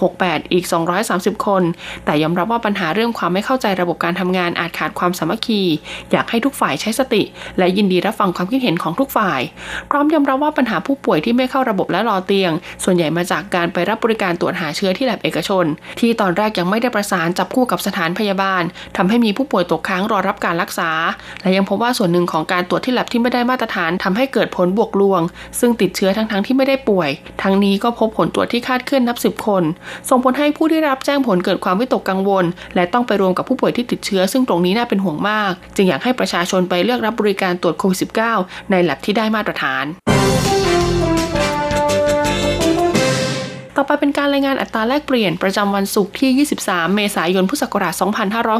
[0.00, 0.64] 1668 อีก
[1.06, 1.62] 230 คน
[2.04, 5.62] แต่ยอมรับว่าปัญหาเรื่องความไม่เข้าใจระบบการทำงานอาจขาดความสามัคคี
[6.10, 7.22] อยากให้ทุกฝ่ายใช้สติ
[7.58, 9.40] และยินดีรับฟังความคิดเห็นของทุกฝ่าย
[9.90, 12.52] พร้อมยอมรับว่าปัญหาผู้ป่วยที่ไม่เข้าระบบและรอเตียง
[12.84, 15.64] ส่วนใหญ่มาจากการไปรับบริการตรวจหาเชื้อที่แลบเอกชน
[16.00, 18.62] ที่ตอนแรกยังไม่ได้ประสานจับคู่กับสถานพยาบาล
[18.96, 20.90] ทำให้มีผู้ป่วยตกค้างรอรับการรักษา
[21.42, 25.20] และยังพบว่าส่วนหนึ่งของการตรวจที่แลบที่ไม่ได้มาตรฐานทำให้เกิดผลบวกลวง
[25.60, 27.10] ซึ่งติดเชื้อทั้งๆทที่ไม่ได้ป่วย
[27.42, 29.62] ทั้งนี้ก็พบผลตรวจที่คาดเคลื่อนนับสิบคน
[30.08, 37.98] ส่งผลให้ผู้ที่รับแจ้งผลเกิดความวิตกกังวล และต้องไปรวมกับผู้ป่วยที่ติดเชื้อ ซึ่งตรงนี้น่าเป็นห่วงมาก จึงอยากให้ประชาชนไปเลือกรับบริการตรวจโควิด
[38.36, 39.86] -19 ในแลบที่ได้มาตรฐาน
[43.76, 47.94] ต่อไปเป็นการรายงานอัตราแลกเปลี่ยนประจำวันศุกร์ที่ 23 เมษายน พุทธศักราช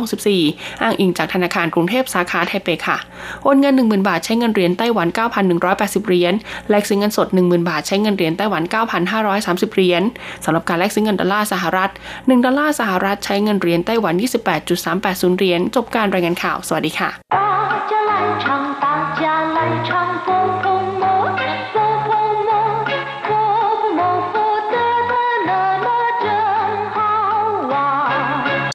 [0.09, 2.99] 2564 อ้างอิงจากธนาคารกรุงเทพสาขาไทเปค่ะ
[3.43, 5.09] โอนเงิน 10,000 บาทใช้เงินเหรียญไต้หวัน
[5.59, 6.35] 9,180 เหรียญ
[6.71, 8.63] แลกซื้อเงินสด 10,000 บาทใช้เงินเหรียญไต้หวัน
[9.19, 10.03] 9,530 เหรียญ
[10.45, 14.15] สำหรับการแลกซื้อเงินดอลลาร์สหรัฐ 1 ดอลลาร์สหรัฐใช้เงินเหรียญไต้หวัน
[14.77, 17.60] 28.380 เหรียญ จบการรายงานข่าว สวัสดีค่ะ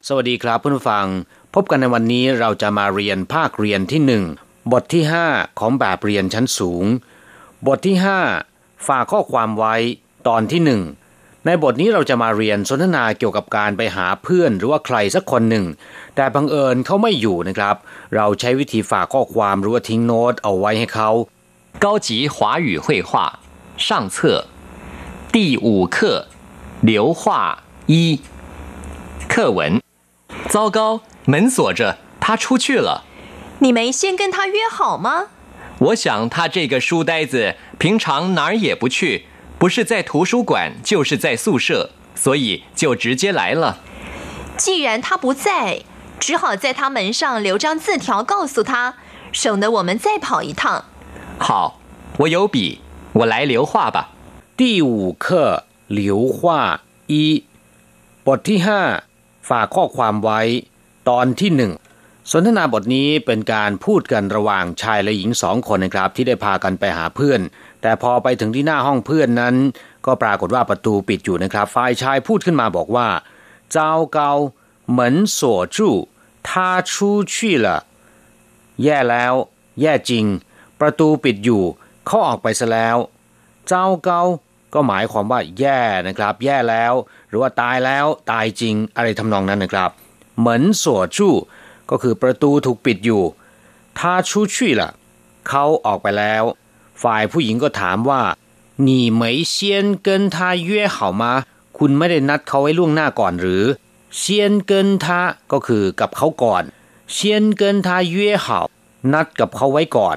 [0.09, 1.07] สวัสดีครับเพื่อนผู้ฟัง
[1.55, 4.25] พบกันในวันนี้เราจะมาเรียนภาคเรียนที่หนึ่ง
[4.73, 6.85] บทที่ 5 ของแบบเรียนชั้นสูง
[7.67, 7.97] บทที่
[8.43, 9.75] 5 ฝากข้อความไว้
[10.29, 10.83] ตอนที่หนึ่ง
[11.47, 15.67] ในบทนี้เราจะมาเรียนสนทนาเกี่ยวกับการไปหาเพื่อนหรือว่าใครสักคนหนึ่ง
[16.17, 17.77] แต่บังเอิญเขาไม่อยู่นะครับ
[18.17, 21.11] เราใช้วิธีฝากข้อความหรือว่าทิ้งโน้ตเอาไว้ให้เขา
[21.85, 23.11] 高级华语绘画
[23.87, 24.17] 上册
[25.35, 25.97] 第五课
[26.91, 27.23] 流画
[27.93, 27.95] 一
[29.33, 29.81] 课文
[30.49, 33.05] 糟糕，门锁着，他出去了。
[33.61, 35.27] 你没先跟他约好吗？
[35.79, 39.27] 我想他这个书呆子平常哪儿也不去，
[39.59, 43.79] 不是在图书馆就是在宿舍，所以就直接来了。
[44.57, 45.83] 既然他不在，
[46.19, 48.97] 只好在他门上留张字条告诉他，
[49.33, 50.85] 省得我们再跑一趟。
[51.39, 51.81] 好，
[52.19, 52.81] 我有笔，
[53.15, 54.11] 我来留话吧。
[54.57, 57.45] 第五课留话一，
[58.25, 59.03] บทที่ห้า
[59.50, 60.42] ฝากข้อความไว้
[61.10, 61.74] ตอนที่หนึ่ง
[62.32, 67.42] สนทนาบทนี้เป็นการพูดกันระหว่างชายและหญิงสองคนนะครับ ที่ได้พากันไปหาเพื่อน
[67.82, 69.56] แต่พอไปถึงที่หน้าห้องเพื่อนนั้น
[70.06, 73.08] ก็ปรากฏว่าประตูปิดอยู่นะครับฝ่ายชายพูดขึ้นมาบอกว่า
[73.72, 74.32] เจ้าเกา
[74.90, 75.96] เหมือนสวจู่
[76.50, 77.80] ท่าชูชี่ละ
[78.84, 79.34] แย่แล้ว
[79.82, 80.26] แย่จริง
[80.80, 81.64] ประตูปิดอยู่
[82.06, 82.98] เขาออกไปซะแล้ว
[83.68, 84.22] เจ้าเกา
[84.75, 86.93] ก็หมายความว่าแย่นะครับ แย่แล้ว
[87.29, 89.91] หรือว่าตายแล้วตายจริงอะไรทำนองนั้นนะครับ
[90.39, 91.35] เหมือนสวจู้
[91.91, 93.23] ก็คือประตูถูกปิดอยู่
[93.99, 94.91] ถ้าชูชี่ล่ะ
[95.49, 96.43] เขาออกไปแล้ว
[97.03, 98.23] ฝ่ายผู้หญิงก็ถามว่า
[98.87, 98.89] 你
[99.21, 99.23] 没
[99.55, 99.55] 先
[100.07, 100.37] 跟他
[100.69, 101.23] 约好吗
[101.79, 103.65] คุณไม่ได้นัดเขาไว้ล่วงหน้าก่อนหรือ
[104.21, 104.23] 先
[104.71, 104.73] 跟
[105.05, 105.07] 他
[105.53, 106.63] ก็คือกับเขาก่อน
[107.15, 107.17] 先
[107.61, 108.47] 跟他约好
[109.13, 110.17] นัดกับเขาไว้ก่อน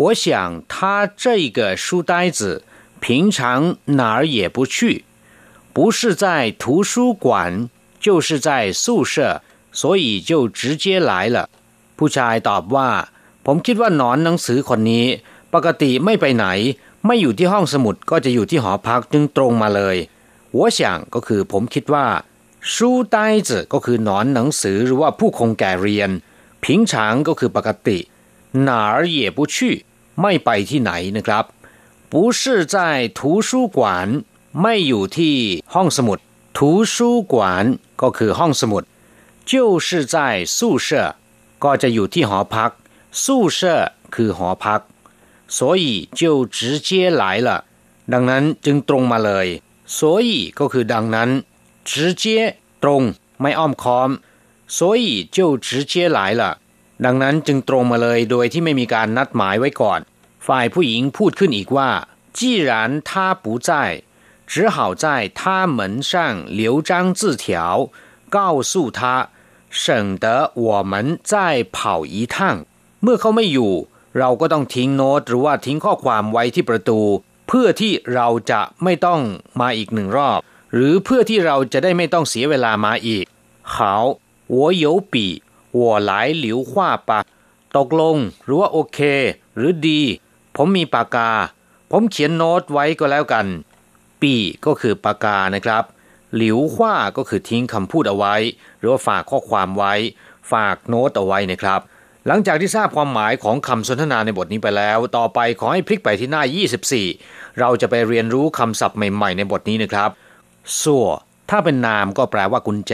[0.00, 0.24] 我想
[0.72, 0.74] 他
[1.22, 1.24] 这
[1.56, 2.40] 个书呆子
[3.02, 3.38] 平常
[3.86, 5.04] 哪儿也不去，
[5.72, 11.48] 不是在图书馆，就是在宿舍，所以就直接来了。
[11.96, 12.90] ผู้ชายตอบว่า
[13.46, 15.06] ผมคิดว่านอนหนังสือคนนี้
[15.54, 16.46] ปกติไม่ไปไหน
[17.06, 19.96] ไม่อยู่ที่ห้องสมุดก็จะอยู่ที่หอพักจึงตรงมาเลย
[20.56, 20.78] 我想
[21.14, 22.06] ก็คือผมคิดว่า
[22.72, 22.74] 书
[23.14, 23.16] 呆
[23.48, 26.10] 子ก็คือนอนหนังสือหรือว่าผู้คงแก่เรียน
[26.62, 26.92] 平常
[27.28, 27.98] ก็คือปกติ
[28.68, 29.56] 哪儿也不去
[30.20, 31.44] ไม่ไปที่ไหนนะครับ
[32.14, 32.76] 不是在
[33.08, 33.78] 图书馆
[34.62, 35.36] ไม่อยู่ที่
[35.74, 36.18] ห้องสมุด
[36.56, 37.34] 图书馆
[38.02, 38.82] ก็คือห้องสมุด
[39.50, 39.52] 就
[39.86, 40.16] 是在
[40.56, 40.88] 宿舍
[41.64, 42.70] ก็จะอยู่ที่หอพัก
[43.22, 43.24] 宿
[43.58, 43.60] 舍
[44.14, 44.80] คือหอพัก
[45.56, 46.88] 所以就直接
[47.20, 47.48] 来了
[48.12, 49.46] ดังนั้นจึงตรงมาเลย
[49.98, 51.30] 所以ก็คือดังนั้น
[51.90, 52.24] 直接
[52.82, 53.02] ตรง
[53.40, 54.10] ไม่อ้อมค้อม
[54.76, 55.04] 所以
[55.36, 56.42] 就直接来了
[57.04, 60.00] ดังนั้นจึงตรงมาเลยโดยที่ไม่มีการนัดหมายไว้ก่อน
[60.46, 61.90] ฝ่ายผู้หญิงพูดขึ้นอีกว่า
[62.38, 62.70] 既然
[63.08, 63.10] 他
[63.42, 63.70] 不在
[64.52, 65.04] 只好在
[65.38, 65.40] 他
[65.78, 66.12] 门上
[66.60, 67.46] 留张字条
[68.36, 68.38] 告
[68.70, 69.00] 诉他
[69.82, 71.34] 省得我们再
[71.76, 72.36] 跑一趟
[73.02, 73.72] เมื่อเขาไม่อยู่
[74.18, 77.00] เราก็ต้องทิ้งโน้ตหรือว่าทิ้งข้อความไว้ที่ประตู
[77.48, 79.20] เพื่อที่เราจะไม่ต้อง
[79.60, 80.40] มาอีกหนึ่งรอบ
[80.74, 83.24] หรือเพื่อที่เราจะได้ไม่ต้องเสียเวลามาอีก
[83.74, 83.76] 好
[84.54, 85.14] 我有笔
[85.78, 86.10] 我来
[86.44, 86.72] 留话
[87.08, 87.10] 吧
[87.76, 88.98] ตกลงหรือว่าโอเค
[89.56, 90.02] หรือดี
[90.55, 91.31] ผมมีปากกา
[91.91, 93.45] ผมเขียนโน้ตไว้ก็แล้วกัน
[94.21, 94.33] ปี
[94.65, 95.83] ก็คือปากกานะครับ
[96.35, 98.35] หลิวหว่าก็คือทิ้งคำพูดเอาไว้
[98.79, 99.93] หรือว่าฝากข้อความไว้
[100.51, 101.79] ฝากโน้ตเอาไว้นะครับ
[102.27, 106.43] หลังจากที่ทราบความหมายของคำสนทนาในบทนี้ไปแล้ว ต่อไปขอให้พลิกไปที่หน้า
[106.99, 110.09] 24 เราจะไปเรียนรู้คำศัพท์ใหม่ ๆ ในบทนี้นะครับ
[110.81, 111.07] สัว
[111.49, 112.93] ถ้าเป็นนามก็แปลว่ากุญแจ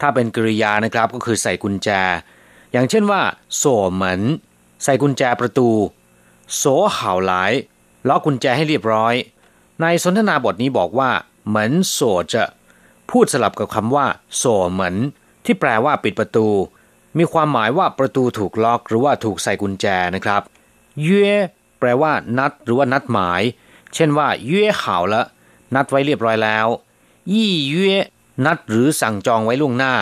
[0.00, 1.88] ถ้าเป็นกริยานะครับก็คือใส่กุญแจ
[2.72, 3.20] อย่างเช่นว่า
[3.62, 4.20] สัวเหมือน
[4.84, 5.68] ใส่กุญแจประตู
[6.56, 7.52] โสเห่าหลาย
[8.08, 9.14] ล็อกกุญแจให้เรียบร้อย
[9.80, 11.10] ในสนทนาบทนี้บอกว่า
[11.46, 12.00] เหมือนโส
[12.34, 12.44] จะ
[13.10, 14.94] พูดสลับกับคำว่า โสเหมือน
[15.44, 16.48] ที่แปลว่าปิดประตู
[17.18, 20.42] มีความหมายว่าประตูถูกล็อก หรือว่าถูกใส่กุญแจนะครับ
[21.02, 21.30] เย่
[21.78, 23.42] แปลว่านัดหรือว่านัดหมาย
[23.94, 25.22] เช่นว่าเย่เห่าละ
[25.74, 26.66] นัดไว้เรียบร้อยแล้ว
[27.32, 27.92] ยี่เย่
[28.46, 29.94] นัดหรือสั่งจองไว้ล่วงหน้า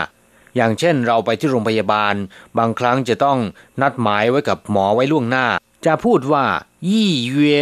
[0.56, 2.14] อย่างเช่นเราไปที่โรงพยาบาล
[2.58, 3.38] บางครั้งจะต้อง
[3.82, 5.46] นัดหมายไว้กับหมอไว้ล่วงหน้า
[5.85, 6.45] จะพูดว่า
[6.89, 7.57] ยี่เย่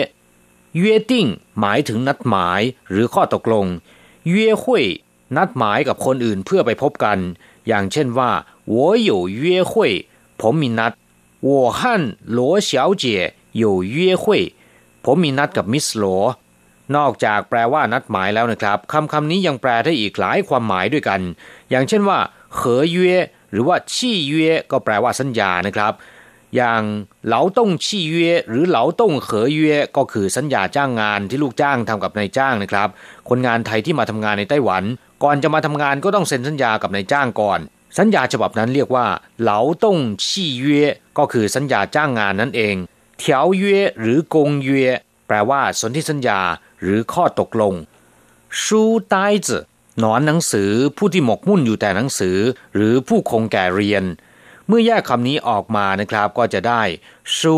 [0.77, 1.27] เย่ติ้ง
[1.59, 3.65] หมายถึงนัดหมายหรือข้อตกลง
[4.29, 4.85] เย่หุย
[5.37, 7.17] นัดหมายกับคนอื่นเพื่อไปพบกัน
[7.67, 8.31] อย่างเช่นว่า
[8.73, 8.75] 我
[9.09, 9.11] 有
[9.41, 9.73] 约会
[10.41, 10.93] ผมมีนัด
[11.47, 11.79] 我和
[12.37, 12.39] 罗
[12.69, 12.71] 小
[13.03, 13.05] 姐
[13.63, 13.63] 有
[13.95, 14.25] 约会
[15.05, 16.03] ผมมีนัดกับมิสโล
[16.95, 21.21] นอกจากแปลว่านัดหมายแล้วนะครับคำคำนี้ยังแปลได้อีกหลายความหมายด้วยกัน
[21.69, 22.19] อย่างเช่นว่า
[22.55, 23.13] เหอเย่
[23.51, 25.93] หรือว่าชี่เย่ก็แปลว่าสัญญานะครับ
[26.56, 26.82] อย่าง
[27.26, 32.88] เหลาต้งชี่เย่หรือเหลาต้งเหอเย่ก็คือสัญญาจ้างงานที่ลูกจ้างทำกับนายจ้างนะครับ
[33.28, 34.84] คนงานไทยที่มาทำงานในไต้หวัน
[35.22, 37.60] ก่อนจะมาทำงานก็ต้องเซ็นสัญญากับนายจ้างก่อน
[37.98, 39.06] สัญญาฉบับนั้นเรียกว่า
[39.40, 40.82] เหลาต้งชี่เย่
[41.18, 42.74] ก็คือสัญญาจ้างงานนั่นเอง
[43.18, 44.84] เถียวเย่หรือกงเย่
[45.26, 46.40] แปลว่าสนธิสัญญา
[46.82, 47.74] หรือข้อตกลง
[48.62, 49.58] ชูใต้จื
[50.00, 52.36] หนอนหนังสือผู้ที่หมกมุ่นอยู่แต่หนังสือ
[52.74, 54.04] หรือผู้คงแก่เรียน
[54.68, 56.82] เมื่อแยกคำนี้ออกมานะครับก็จะได้
[57.36, 57.56] ชู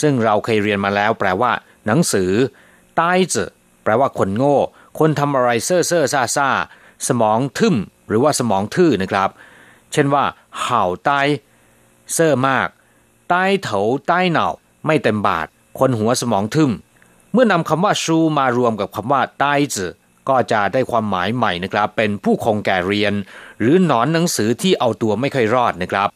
[0.00, 1.52] ซึ่งเราเคยเรียนมาแล้ว แปลว่า
[1.86, 2.30] หนังสือ
[2.96, 3.44] ใต้จื
[3.82, 4.56] แปลว่าคนโง่
[4.98, 6.48] คนทำอะไรเซ่อเซ่อซ่าซ่า
[7.08, 7.76] สมองทึม
[8.08, 9.30] หรือว่าสมองทื่อนะครับ
[9.92, 10.24] เช่นว่า
[10.60, 11.20] เห่าใต้
[12.12, 12.68] เซ่อมาก
[13.30, 14.48] ใต้เถาใต้เหนา
[14.86, 15.46] ไม่เต็มบาท
[15.78, 16.70] คนหัวสมองทึม
[17.32, 19.86] เมื่อนำคำว่าชูมารวมกับคำว่าใต้จื
[20.28, 23.12] ก็จะได้ความหมายใหม่นะครับ เป็นผู้คงแก่เรียน
[23.60, 26.08] หรือหนอนหนังสือที่เอาตัวไม่ค่อยรอดนะครับ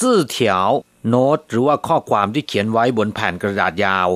[0.00, 0.68] จื้อเถียว
[1.08, 4.08] โน้ตหรือว่าข้อความที่เขียนไว้บนแผ่นกระดาษยาว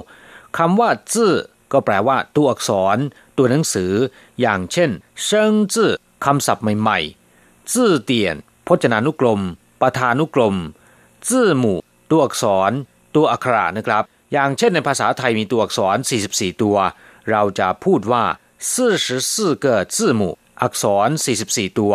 [0.56, 1.32] คำว่าจื้อ
[1.72, 2.98] ก็แปลว่าตัวอักษร
[3.36, 3.92] ตัวหนังสือ
[4.40, 4.90] อย่างเช่น
[5.24, 5.90] เซิงจื้อ
[6.24, 8.34] คำศัพท์ใหม่ๆจื้อเตียน
[8.66, 9.40] พจนานุกรม
[9.80, 10.56] ประธานุกรม
[11.28, 11.78] จื้อหมู่
[12.10, 12.72] ตัวอักษร
[13.14, 15.96] ตัวอักขระนะครับ อย่างเช่นในภาษาไทยมีตัวอักษร
[16.30, 16.76] 44 ตัว
[17.30, 18.24] เราจะพูดว่า
[18.94, 20.22] 44个字母
[20.62, 21.08] อักษร
[21.44, 21.94] 44 ตัว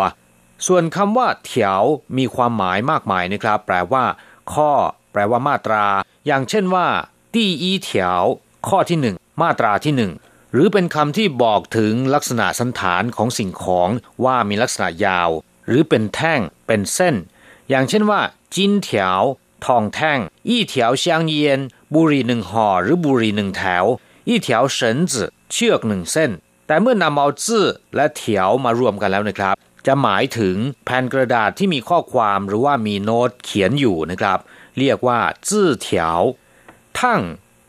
[0.66, 1.83] ส่วนคำว่าเถียว
[2.16, 4.05] มีความหมายมากมายนะครับ แปลว่า
[4.53, 4.71] ข้อ
[5.12, 5.87] แปลว่ามาตรา
[6.27, 6.87] อย่างเช่นว่า
[7.35, 8.23] ตีอีเถียว
[8.69, 10.12] ข้อที่หนึ่งมาตราที่หนึ่ง
[10.53, 13.88] หรือเป็นคำที่บอกถึงลักษณะสันฐานของสิ่งของ
[14.25, 15.31] ว่ามีลักษณะยาว
[15.66, 17.14] หรือเป็นแท่ง เป็นเส้น
[17.69, 18.21] อย่างเช่นว่า
[18.55, 19.21] จินเถียว
[19.66, 21.61] ทองแท่ง อีเถียวเชียงเยียน
[21.95, 23.85] บุรีหนึ่งห่อหรือบุรีหนึ่งแถว
[24.29, 26.31] อีเถียวเฉินจืเชือกหนึ่งเส้น
[26.66, 27.64] แต่เมื่อนำเอาจื้อ
[27.97, 29.55] และเถียวมารวมกันแล้วนะครับ
[29.87, 34.38] จะหมายถึงแผ่นกระดาษที่มีข้อความหรือว่ามีโน้ตเขียนอยู่นะครับ
[34.79, 35.18] เรียกว่า
[35.49, 36.20] จื้อเถียว
[37.01, 37.22] ทั้ง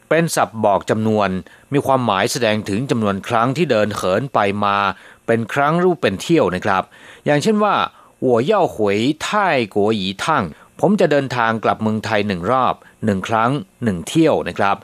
[0.10, 1.30] เป็นศัพท์บอกจำนวน
[1.73, 4.77] มีความหมายแสดงถึงจำนวนครั้งที่เดินเขินไปมา
[5.25, 6.84] เป็นครั้งรูปเป็นเที่ยวนะครับ
[7.25, 7.75] อย่างเช่นว่า
[8.23, 10.43] หัวเย่าหวยท่กัวยทั้ง
[10.80, 12.75] ผมจะเดินทางกลับเมืองไทยหนึ่งรอบ
[13.06, 13.51] หนึ่งครั้ง
[13.84, 14.75] หนึ่งเที่ยวนะครับ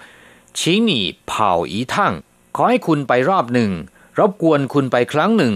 [0.59, 2.13] ชิงหนี่เผาอีทั้ง
[2.55, 3.71] ขอให้คุณไปรอบหนึ่ง
[4.19, 5.53] รบกวนคุณไปครั้งหนึ่ง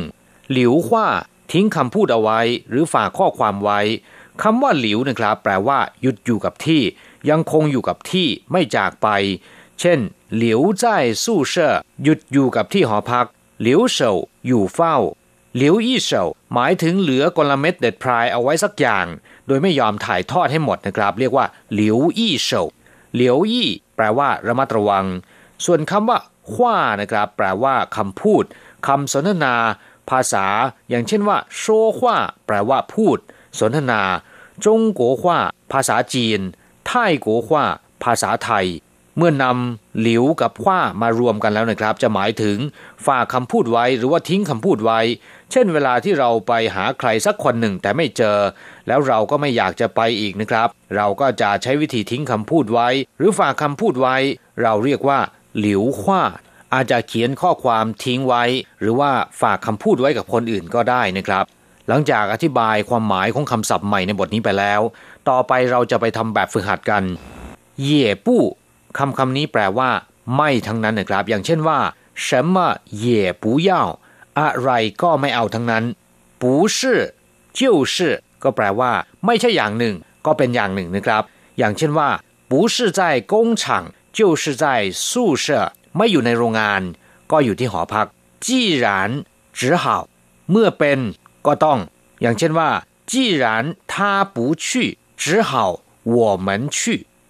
[0.52, 1.08] หลิวว่า
[1.52, 3.80] ทิ้งคำพูดเอาไว้ หรือฝากข้อความไว้
[4.42, 6.82] คำว่าหลิวนะครับ แปลว่าหยุดอยู่กับที่
[7.30, 9.08] ยังคงอยู่กับที่ไม่จากไป
[9.80, 10.00] เช่น
[10.38, 10.86] หลิวใจ
[11.24, 13.28] สู้เช่อหยุดอยู่กับที่หอพัก
[13.62, 14.12] หลิวเฉา
[14.48, 14.98] อยู่เฝ้า
[15.58, 19.06] หลิวอี้เฉาหมายถึงเหลือกลเม็ดเด็ดพรายเอาไว้สักอย่าง
[19.48, 22.64] โดยไม่ยอมถ่ายทอดให้หมดนะครับ เรียกว่าหลิวอี้เฉา
[23.16, 25.06] หลิวอี้แปลว่าระมัดระวัง
[25.66, 26.18] ส่วนคำว่า
[26.52, 28.44] ขว้านะครับ แปลว่าคำพูด
[28.88, 29.56] คำสนทนา
[30.10, 30.46] ภาษา
[30.90, 31.64] อย่างเช่นว่าโช
[32.00, 33.18] ขว้าแปลว่าพูด
[33.60, 34.02] สนทนา
[34.66, 35.40] จงกัวขว้า
[35.72, 36.40] ภาษาจีน
[36.88, 37.64] ไทยกัวขว้า
[38.04, 38.68] ภาษาไทย
[39.18, 42.58] เมื่อนำหลิวกับขว้ามารวมกันแล้วนะครับ จะหมายถึง
[43.08, 45.00] ฝากคำพูดไว้หรือว่าทิ้งคำพูดไว้
[45.52, 48.38] เช่น เวลาที่เราไปหาใครสักคนหนึ่งแต่ไม่เจอ
[48.88, 54.16] แล้วเราก็ไม่อยากจะไปอีกนะครับ เราก็จะใช้วิธีทิ้งคำพูดไว้ หรือฝากคำพูดไว้
[54.62, 55.20] เราเรียกว่า
[55.60, 56.24] หลิวขว้า
[56.75, 58.43] อาจจะเขียนข้อความทิ้งไว้
[58.81, 59.11] หรือว่า
[59.41, 61.45] ฝากคำพูดไว้กับคนอื่นก็ได้นะครับ
[61.89, 64.81] หลังจากอธิบายความหมายของคำศัพท์ใหม่ในบทนี้ไปแล้ว
[65.29, 67.03] ต่อไปเราจะไปทำแบบฝึกหัดกัน
[67.83, 68.43] เย่ปู้
[68.99, 69.91] คำคำนี้แปลว่า
[70.37, 71.79] ไม่ทั้งนั้นนะครับ อย่างเช่นว่า
[72.25, 72.57] 什么
[73.03, 73.05] 也
[73.43, 73.71] 不要
[74.39, 74.71] อะไร
[75.03, 75.85] ก็ไม่เอาทั้งนั้น
[76.41, 76.43] 不
[76.77, 76.79] 是
[77.59, 77.61] 就
[77.93, 77.97] 是
[78.43, 78.93] ก็แปลว่า
[79.27, 79.95] ไม่ใช่อย่างหนึ่ง
[80.27, 81.23] ก็เป็นอย่างหนึ่งนะครับ
[81.59, 82.09] อย่างเช่นว่า
[82.51, 83.01] 不是在
[83.33, 83.63] 工厂
[84.19, 84.65] 就是在
[85.09, 85.47] 宿舍
[85.98, 86.82] ไม่อยู่ในโรงงาน
[87.32, 88.08] ก็อยู่ที่หอพัก
[88.46, 89.10] จี้หลาน
[89.58, 89.98] จือเห่า
[90.52, 91.00] เมื่อเป็น
[91.48, 91.80] ก็ต้อง
[92.22, 92.70] อย่างเช่นว่า
[93.12, 94.90] จี้หลานท่去ปูชี่
[96.06, 96.26] เมื่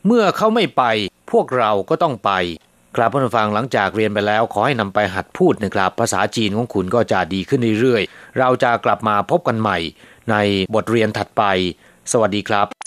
[0.06, 0.84] เมื่อเขาไม่ไป
[1.32, 2.32] พวกเราก็ต้องไป
[2.95, 9.77] ครับผู้ฟังหลังจากเรียนไปแล้ว ขอให้นำไปหัดพูดนะครับ ภาษาจีนของคุณก็จะดีขึ้นเรื่อยๆ เราจะกลับมาพบกันใหม่
[10.32, 10.36] ใน
[10.73, 11.43] บทเรียนถัดไป
[12.12, 12.87] สวัสดีครับ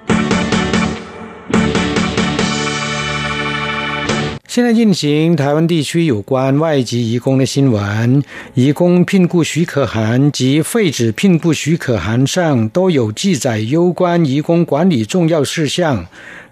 [4.51, 8.21] 现在进行台湾地区有关外籍移工的新闻，
[8.53, 16.05] 移工聘雇许可函及废止聘雇许可函上都有记载有关移工管理重要事项。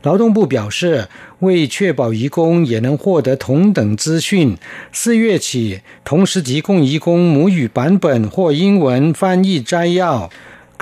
[0.03, 1.09] 劳动部表示，
[1.39, 4.55] 为确保移工也能获得同等资讯，
[4.93, 10.29] 四月起同时提供移工母语版本或英文翻译摘要。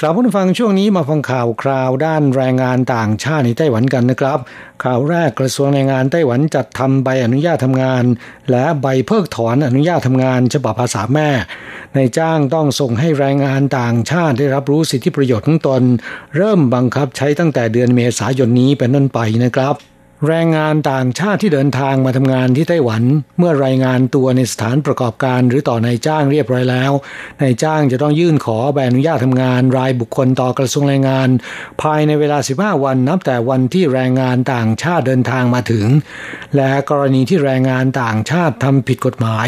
[0.01, 4.39] ครับผู้ฟังช่วงนี้มาฟังข่าวคราวด้านแรงงานต่างชาติในไต้หวันกันนะครับ
[4.83, 8.03] ข่าวแรกกระทรวงแรงงานไต้หวันจัดทำใบอนุญาตทำงาน
[8.51, 11.29] และใบเพิกถอนอนุญาตทำงานฉบับภาษาแม่
[11.95, 15.81] ในจ้างต้องส่งให้แรงงานต่างชาติได้รับรู้สิทธิประโยชน์ของตน
[16.35, 19.75] เริ่มบังคับใช้ตั้งแต่เดือนเมษายนนี้เป็นต้นไปนะครับ
[20.25, 23.03] แรงงานต่างชาติที่เดินทางมาทำงานที่ไต้หวัน
[23.39, 26.91] เมื่อรายงานตัวในสถานประกอบการหรือต่อนายจ้างเรียบร้อยแล้ว
[27.41, 31.29] นายจ้างจะต้องยื่นขอใบอนุญาตทำงานรายบุคคลต่อกระทรวงแรงงาน
[31.81, 35.85] ภายในเวลา 15 วันนับแต่วันที่แรงงานต่างชาติเดินทางมาถึง
[36.55, 39.47] และกรณีที่แรงงานต่างชาติทำผิดกฎหมาย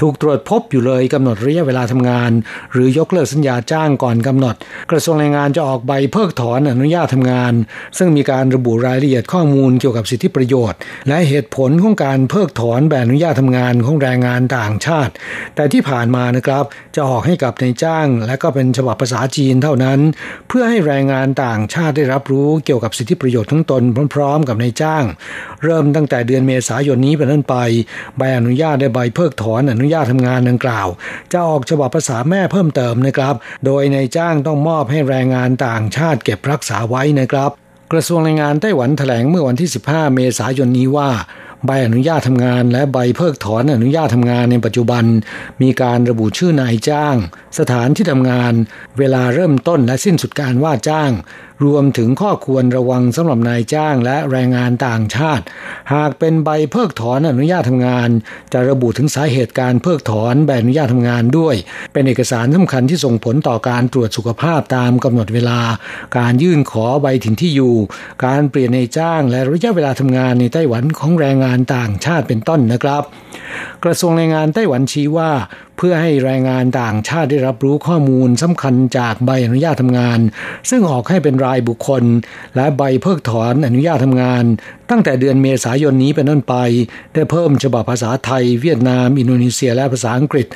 [0.00, 2.30] ถูกตรวจพบอยู่เลยกำหนดระยะเวลาทำงาน
[2.72, 4.54] หรือยกเลิกสัญญาจ้างก่อนกำหนด
[4.90, 7.52] กระทรวงแรงงานจะออกใบเพิกถอนอนุญาตทำงาน
[7.98, 15.12] ซึ่งมีการระบุรายละเอียดข้อมูลเกี่ยวกับสิทธิประโยชน์ และเหตุผลของการเพิกถอนใบอนุญาตทำงานของแรงงานต่างชาติ
[15.54, 16.64] แต่ที่ผ่านมานะครับ
[16.94, 20.00] จะออกให้กับในจ้าง และก็เป็นฉบับภาษาจีนเท่านั้น
[20.48, 23.82] เพื่อให้แรงงานต่างชาติได้รับรู้เกี่ยวกับสิทธิประโยชน์ทั้งตน
[24.14, 25.04] พร้อมๆ กับในจ้าง
[25.64, 27.56] เริ่มตั้งแต่เดือนเมษายนนี้เป็นต้นไป
[28.16, 30.88] ใบอนุญาตได้ใบเพิกถอนอนุญาตทำงานดังกล่าว
[31.32, 33.34] จะออกฉบับภาษาแม่เพิ่มเติมนะครับ
[33.66, 37.52] โดยในจ้างต้องมอบให้แรงงานต่างชาติเก็บรักษาไว้นะครับ
[37.92, 41.10] กระทรวงแรงงานไต้หวันแถลงเมื่อวันที่ 15 เมษายนนี้ว่า
[41.66, 45.04] ใบอนุญาตทำงาน และใบเพิกถอนอนุญาตทำงานในปัจจุบัน
[45.62, 47.16] มีการระบุชื่อนายจ้าง
[47.58, 48.52] สถานที่ทำงาน
[48.98, 51.10] เวลาเริ่มต้นและสิ้นสุดการว่าจ้าง
[51.64, 55.44] รวมถึงข้อควรระวังสำหรับนายจ้างและแรงงานต่างชาติ
[55.94, 58.08] หากเป็นใบเพิกถอนอนุญาตทำงาน
[58.52, 61.54] จะระบุถึงสาเหตุการเพิกถอนใบอนุญาตทำงานด้วย
[61.92, 65.60] เป็นเอกสารสำคัญที่ส่งผลต่อการตรวจสุขภาพตามกำหนดเวลา
[66.18, 67.74] การยื่นขอใบถิ่นที่อยู่
[68.24, 73.02] การเปลี่ยนในจ้างและระยะเวลาทำงานในไต้หวันของแรงงานต่างชาติเป็นต้นนะครับ
[73.84, 75.30] กระทรวงแรงงานไต้หวันชี้ว่า
[75.76, 80.20] เพื่อให้แรงงานต่างชาติได้รับรู้ข้อมูลสำคัญจากใบอนุญาตทำงาน
[80.70, 82.02] ซึ่งออกให้เป็นรายบุคคล
[82.56, 84.44] และใบเพิกถอนอนุญาตทำงาน
[84.90, 86.54] ตั้งแต่เดือนเมษายนนี้เป็นต้นไป
[87.14, 90.46] ได้เพิ่มฉบับภาษาไทย เวียดนาม อินโดนีเซียและภาษาอังกฤษ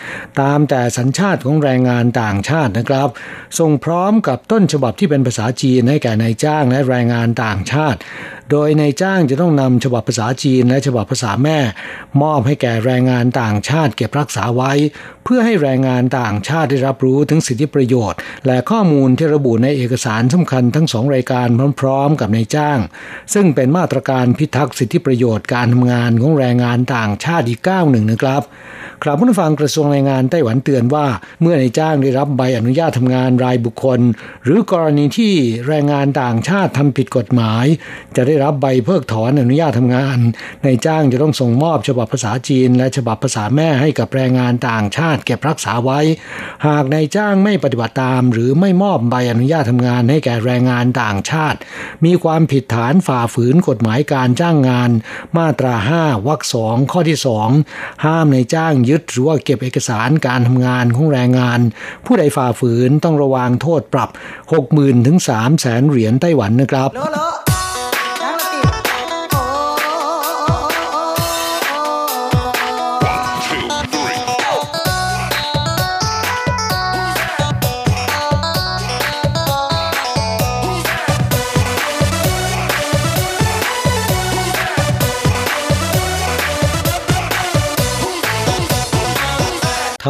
[0.40, 3.08] ตามแต่สัญชาติของแรงงานต่างชาตินะครับ
[3.58, 7.98] ส่งพร้อมกับต้นฉบับที่เป็นภาษาจีนให้แก่นายจ้างและแรงงานต่างชาติ
[8.50, 11.58] โดยนายจ้างจะต้องนำฉบับภาษาจีนและฉบับภาษาแม่
[12.22, 14.72] มอบให้แก่แรงงานต่างชาติเก็บรักษาไว้
[15.24, 21.48] เพื่อให้แรงงานต่างชาติได้รับรู้ถึงสิทธิประโยชน์ และข้อมูลที่ระบุในเอกสารสำคัญทั้งสองรายการ
[21.80, 22.78] พร้อม ๆ กับนายจ้าง
[23.34, 28.42] ซึ่งเป็นมาตรการพิทักษ์สิทธิประโยชน์การทำงานของแรงงานต่างชาติอีกก้าวหนึ่งนะครับ
[29.02, 31.06] ครับผู้ฟังกระทรวงแรงงานไต้หวันเตือนว่า
[31.42, 34.00] เมื่อนายจ้างได้รับใบอนุญาตทำงานรายบุคคล
[34.44, 35.34] หรือกรณีที่
[35.66, 37.64] แรงงานต่างชาติทำผิดกฎหมาย
[38.16, 40.18] จะได้รับใบเพิกถอนอนุญาตทำงาน
[40.64, 46.00] นายจ้างจะต้องส่งมอบฉบับภาษาจีน และฉบับภาษาแม่ให้กับแรงงานต่างชาติเก็บรักษาไว้
[46.66, 51.58] หากนายจ้างไม่ปฏิบัติตาม หรือไม่มอบใบอนุญาตทำงานให้แก่แรงงานต่างชาติ
[52.04, 54.90] มีความผิดฐานฝ่าฝืนกฎหมายการจ้างงาน
[55.36, 57.18] มาตรา 5 วรรคสองข้อที่
[57.60, 61.60] 2 ห้ามในจ้างยึดหรือว่าเก็บเอกสารการทำงานของแรงงาน
[62.06, 64.10] ผู้ใดฝ่าฝืนต้องระวางโทษปรับ
[64.58, 66.88] 60,000ถึง3 0 0แสนเหรียญไต้หวันนะครับ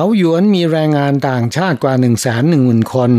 [0.01, 2.15] เขาหยวนมีแรงงานต่างชาติกว่า 1 1 0 0
[2.55, 3.11] 0 0 คน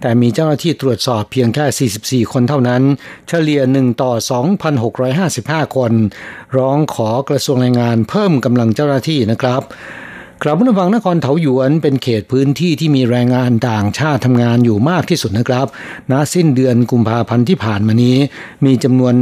[0.00, 2.82] แต่มีเจ้าหน้าที่ตรวจสอบเพียงแค่ 44 คนเท่านั้น
[3.28, 4.12] เฉลี่ย 1 ต่อ
[4.94, 5.92] 2,655 คน
[6.56, 9.62] ร้องขอกระทรวงแรงงานเพิ่มกำลังเจ้าหน้าที่นะครับ
[10.42, 15.66] กลับมาฟังนครเถาหยวนเป็นเขตพื้นที่ที่มีแรงงานต่างชาติทำงานอยู่มากที่สุดนะครับ
[16.10, 18.16] ณ สิ้นเดือนกุมภาพันธ์ที่ผ่านมานี้
[18.64, 19.12] มีจำนวน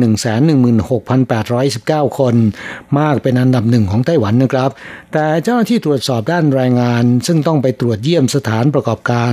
[1.45, 2.35] 116,819 คน
[2.99, 4.71] มากเป็นอันดับหนึ่งของไต้หวันนะครับ
[5.13, 9.33] แต่เจ้าหน้าที่ตรวจสอบด้านแรงงาน ซึ่งต้องไปตรวจเยี่ยมสถานประกอบการ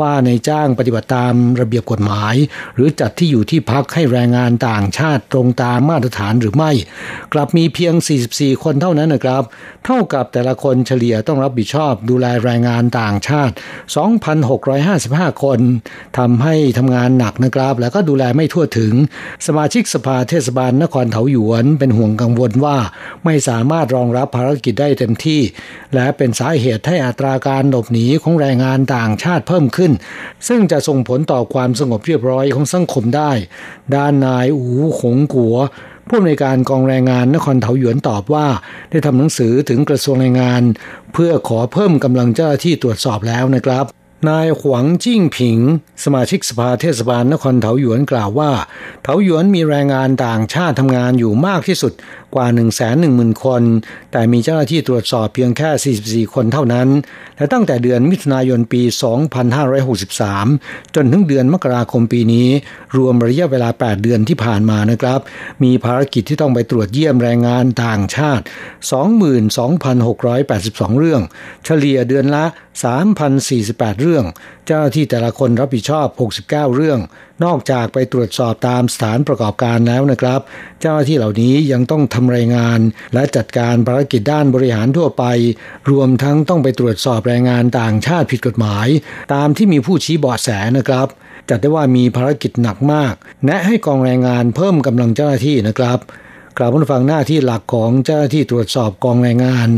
[0.00, 2.34] ว่าในจ้างปฏิบัติตามระเบียบกฎหมาย
[2.74, 6.70] หรือจัดที่อยู่ที่พักให้แรงงานต่างชาติตรงตามมาตรฐานหรือไม่
[7.32, 7.94] กลับมีเพียง
[8.28, 9.42] 44 คนเท่านั้นนะครับ
[9.84, 13.54] เท่ากับแต่ละคนเฉลี่ยต้องรับผิดชอบดูแลแรงงานต่างชาติ
[14.50, 15.60] 2,655 คน
[16.18, 18.92] ทำให้ทำงานหนักนะครับ แล้วก็ดูแลไม่ทั่วถึง
[19.46, 22.76] สมาชิกสภาเทศบาลนครเถาหยวน เป็นห่วงกังวลว่า
[23.24, 25.40] ไม่สามารถรองรับภารกิจได้เต็มที่
[25.94, 29.92] และเป็นสาเหตุให้อัตราการหลบหนีของแรงงานต่างชาติเพิ่มขึ้น
[30.48, 33.32] ซึ่งจะส่งผลต่อความสงบเรียบร้อยของสังคมได้
[33.94, 34.66] ด้านนายอู
[35.00, 35.56] หงกัว
[36.14, 38.46] ผู้อำนวยการกองแรงงานนครเถาหยวนตอบว่า
[38.90, 40.62] ได้ทำหนังสือถึงกระทรวงแรงงาน
[41.12, 43.84] เพื่อขอเพิ่มกำลังเจ้าหน้าที่ตรวจสอบแล้วนะครับ
[44.28, 45.58] นายหวังจิ้งผิง
[46.04, 48.50] สมาชิกสภาเทศบาลนครเถาหยวนกล่าวว่า
[49.02, 51.92] เถาหยวนมีแรงงานต่างชาติทำงานอยู่มากที่สุด
[52.34, 52.70] กว่า 1 1 0 0
[53.18, 53.62] 0 0 คน
[54.12, 56.88] แต่มีเจ้าหน้าที่ตรวจสอบเพียงแค่ 44 คนเท่านั้น
[57.36, 58.82] และตั้งแต่เดือนมิถุนายนปี
[60.08, 62.48] 2563 จนถึงเดือนมกราคมปีนี้
[62.96, 65.20] รวมระยะเวลา 8 เดือนที่ผ่านมานะครับ
[65.62, 68.44] มีภารกิจที่ต้องไปตรวจเยี่ยมแรงงานต่างชาติ
[69.74, 71.22] 22,682 เรื่อง
[71.64, 72.44] เฉลี่ยเดือนละ
[72.80, 74.24] 3,048 เรื่อง
[74.66, 76.06] เจ้าหน้าที่แต่ละคนรับผิดชอบ
[76.38, 77.00] 69 เรื่อง
[77.44, 80.40] นอกจากไปตรวจสอบตามสถานประกอบการแล้วนะครับ
[80.80, 82.80] เจ้าหน้าที่เหล่านี้ยังต้องทำรายงาน
[83.14, 85.24] และจัดการภารกิจด้านบริหารทั่วไป
[85.90, 88.88] รวมทั้งต้องไปตรวจสอบแรงงานต่างชาติผิดกฎหมาย
[89.34, 90.48] ตามที่มีผู้ชี้เบาะแส
[90.78, 91.08] นะครับ
[91.48, 93.14] จัดได้ว่ามีภารกิจหนักมาก
[93.46, 95.98] แนะให้กองแรงงานเพิ่มกำลังเจ้าหน้าที่นะครับ
[96.58, 99.68] กล่าวผู้ฟังหน้าที่หลักของเจ้าหน้าที่ตรวจสอบกองแรงงาน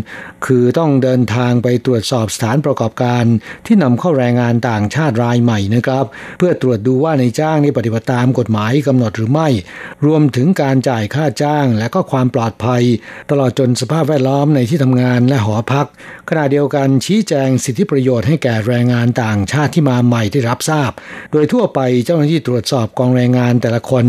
[0.46, 3.24] คือต้องเดินทางไปตรวจสอบสถานประกอบการ
[3.66, 6.04] ที่นำเข้าแรงงานต่างชาติรายใหม่นะครับ
[6.38, 9.48] เพื่อตรวจดูว่าในจ้างนี้ปฏิบัติตามกฎหมายกำหนดหรือไม่
[10.06, 12.82] รวมถึงการจ่ายค่าจ้างและก็ความปลอดภัย
[13.30, 15.86] ตลอดจนสภาพแวดล้อมในที่ทำงานและหอพัก
[16.28, 20.90] ขณะเดียวกันชี้แจงสิทธิประโยชน์ให้แก่แรงงานต่างชาติที่มาใหม่ได้รับทราบ
[21.32, 24.04] โดยทั่วไปเจ้าหน้าที่ตรวจสอบกองแรงงานแต่ละคน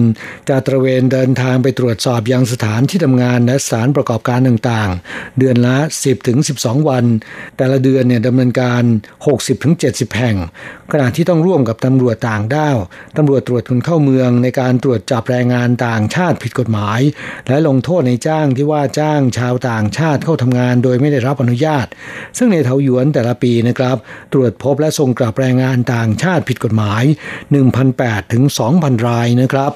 [0.50, 7.06] จะตระเวนเดินทางไปตรวจสอบยังสถานที่ทำงานและสารประกอบการต่างๆ เดือนละ 10ถึง12 วัน
[7.58, 8.84] แต่ละเดือนเนี่ยดำเนินการ
[9.24, 10.36] 60ถึง70 แห่ง
[10.92, 12.78] ขณะที่ต้องร่วมกับตำรวจต่างด้าว
[13.18, 17.00] ตำรวจตรวจคนเข้าเมืองในการตรวจจับแรงงานต่างชาติผิดกฎหมาย
[17.48, 21.86] และลงโทษในจ้างที่ว่าจ้างชาวต่างชาติเข้าทำงานโดยไม่ได้รับอนุญาต
[22.38, 23.98] ซึ่งในเถาหยวนแต่ละปีนะครับ
[24.34, 27.04] ตรวจพบและส่งกลับแรงงานต่างชาติผิดกฎหมาย
[27.68, 28.44] 1,800ถึง
[28.76, 29.74] 2,000 รายนะครับ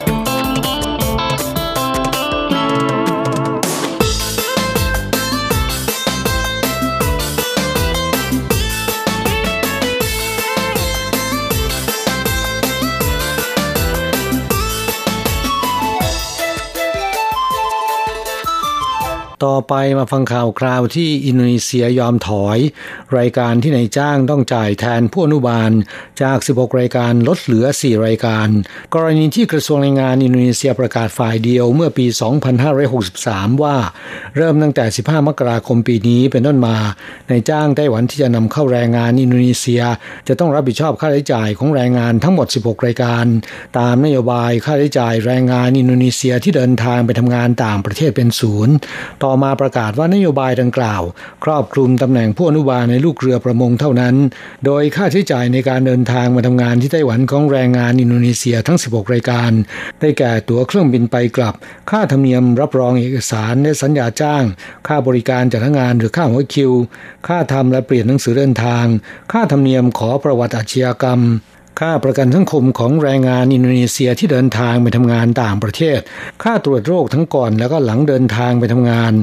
[19.46, 22.58] ต่อไปมาฟังข่าวคราวที่อินโดนีเซียยอมถอย
[23.18, 25.72] รายการที่นายจ้างต้องจ่ายแทนผู้อนุบาล
[26.22, 28.48] จาก 16 รายการลดเหลือ 4 รายการ
[28.94, 32.06] กรณีที่กระทรวงแรงงานอินโดนีเซียประกาศฝ่ายเดียวเมื่อปี
[32.84, 33.78] 2563 ว่า
[34.36, 36.78] เริ่มตั้งแต่ 15 มกราคมปีนี้เป็นต้นมา
[37.30, 39.82] นายจ้างไต้หวันที่จะนำเข้าแรงงานอินโดนีเซีย
[40.28, 43.26] จะต้องรับผิดชอบค่าใช้จ่ายของแรงงานทั้งหมด 16 รายการ
[43.78, 48.76] ตามนโยบายค่าใช้จ่ายแรงงานอินโดนีเซียที่เดินทางไปทำงานต่างประเทศเป็นศูนย์
[49.24, 51.02] ต่ออมาประกาศว่านโยบายดังกล่าว
[51.44, 54.16] ครอบคลุมตำแหน่งผู้อนุบาลในลูกเรือประมงเท่านั้น
[54.66, 59.52] โดยค่าใช้จ่ายในการเดินทางมาทำงานที่ไต้หวันของแรงงานอินโดนีเซียทั้ง 16 รายการ
[60.00, 61.56] ได้แก่ตั๋วเครื่องบินไปกลับ
[61.92, 64.44] ค่าธรรมเนียมรับรองเอกสารและสัญญาจ้าง
[64.88, 66.72] ค่าบริการจัดงานหรือค่าหัวคิว
[67.28, 68.86] ค่าทำและเปลี่ยนหนังสือเดินทาง
[69.32, 71.22] ค่าธรรมเนียมขอประวัติอาชญากรรม
[71.84, 76.00] ค่าประกันสังคมของแรงงานอินโดนีเซียที่เดินทางไปทำงานต่างประเทศ
[76.44, 79.14] ค่าตรวจโรคทั้งก่อนแล้วก็หลังเดินทางไปทำงาน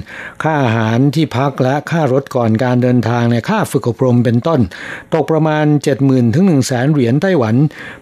[0.43, 4.61] ค่าอาหารที่พักและค่ารถก่อนการเดินทางและค่าฝึกอบรมเป็นต้น
[5.15, 5.67] ตกประมาณ
[6.01, 7.55] 70,000ถึง1 0 0 0 0แสนเหรียญไต้หวัน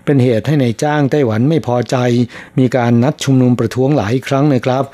[0.05, 1.97] เป็นเหตุให้นายจ้างไต้หวันไม่พอใจ
[2.59, 4.85] มีการนัดชุมนุมประท้วงหลายครั้งนะครับ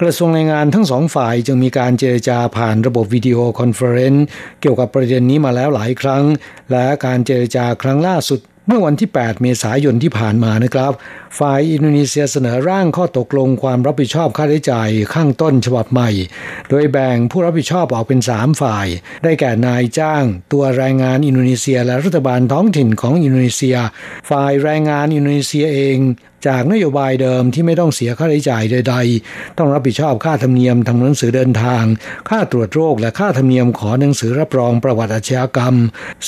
[0.00, 4.24] กระทรวงแรงงานทั้งสองฝ่ายจึงมีการเจรจาผ่านระบบ video conference
[4.60, 6.24] เกี่ยวกับประเด็นนี้มาแล้วหลายครั้ง
[6.70, 8.40] และการเจรจาครั้งล่าสุด
[8.70, 10.92] เมื่อวันที่ 8 เมษายนที่ผ่านมานะครับ
[11.38, 16.10] ฝ่ายอินโดนีเซียเสนอร่างข้อตกลงความรับผิดชอบค่าใช้จ่ายข้างต้นฉบับใหม่
[16.68, 18.86] โดยแบ่งผู้รับผิดชอบออกเป็น 3 ฝ่าย
[19.22, 23.76] ได้แก่นายจ้าง ตัวแรงงานอินโดนีเซียและรัฐบาลท้องถิ่นของอินโดนีเซีย
[24.30, 25.98] ฝ่ายแรงงานอินโดนีเซียเอง
[26.46, 28.94] จากนโยบายเดิมที่ไม่ต้องเสียค่าใช้จ่ายใด
[29.26, 31.84] ๆ ต้องรับผิดชอบค่าธรรมเนียมทำหนังสือเดินทาง
[32.28, 35.74] ค่าตรวจโรคและค่าธรรมเนียมขอหนังสือรับรองประวัติอาชญากรรม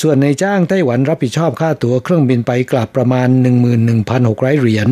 [0.01, 3.29] ส่วนในจ้างไต้หวันรับผิดชอบค่าตั๋วเครื่องบินไปกลับประมาณ
[3.95, 4.89] 11,600 เหรียญ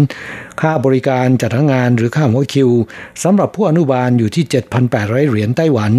[0.60, 2.70] ค่าบริการจัดงานหรือค่าหัวคิว
[3.22, 4.44] สำหรับผู้อนุบาลอยู่ที่
[4.86, 5.92] 7,800 เหรียญไต้หวัน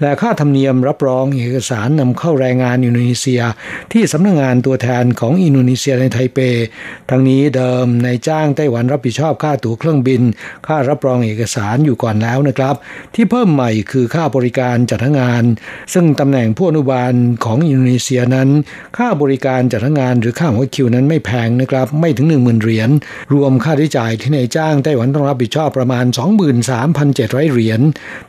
[0.00, 3.42] และค่าธรรมเนียมรับรองเอกสารนำเข้าแรงงานอินโดนีเซีย
[3.92, 6.38] ที่สำนักงงานตัวแทนของอินโดนีเซียในไทเป
[7.10, 10.22] ทั้งนี้เดิมในจ้างไต้หวันรับผิดชอบค่าตั๋วเครื่องบิน
[10.66, 12.74] ค่ารับรองเอกสารอยู่ก่อนแล้วนะครับ
[13.14, 15.42] ที่เพิ่มใหม่คือค่าบริการจัดงาน
[15.92, 17.12] ซึ่งตำแหน่งผู้อนุบาล
[17.44, 18.48] ของอินโดนีเซียนั้น
[18.96, 22.90] ค่าบริการจัดงานหรือค่าหัวคิวนั้นไม่แพงนะครับ ไม่ถึง 10,000 เหรียญ
[23.34, 26.04] รวมค่าใช้จ่ายที่นายจ้างไต้หวันต้องรับผิดชอบประมาณ
[26.78, 27.80] 23,700 เหรียญ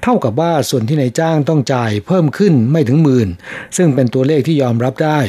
[0.04, 3.30] เท่ากับว่าส่วนที่นายจ้างต้องจ่ายเพิ่มขึ้นไม่ถึงหมื่น
[3.78, 5.20] ซึ่งเป็นตัวเลขที่ยอมรับได้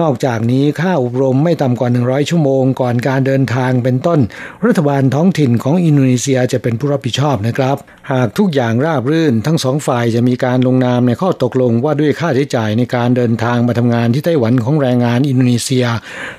[0.00, 4.20] นอกจากนี้ค่าอบรมไม่ต่ำกว่า 100 ชั่วโมงก่อนการเดินทางเป็นต้น
[4.66, 7.76] รัฐบาลท้องถิ่นของอินโดนีเซียจะเป็นผู้รับผิดชอบนะครับ
[8.12, 15.86] หากทุกอย่างราบรื่น ทั้งสองฝ่ายจะมีการลงนามในข้อตกลงว่าด้วยค่าใช้จ่ายในการเดินทางมาทำงานที่ไต้หวันของแรงงานอินโดนีเซีย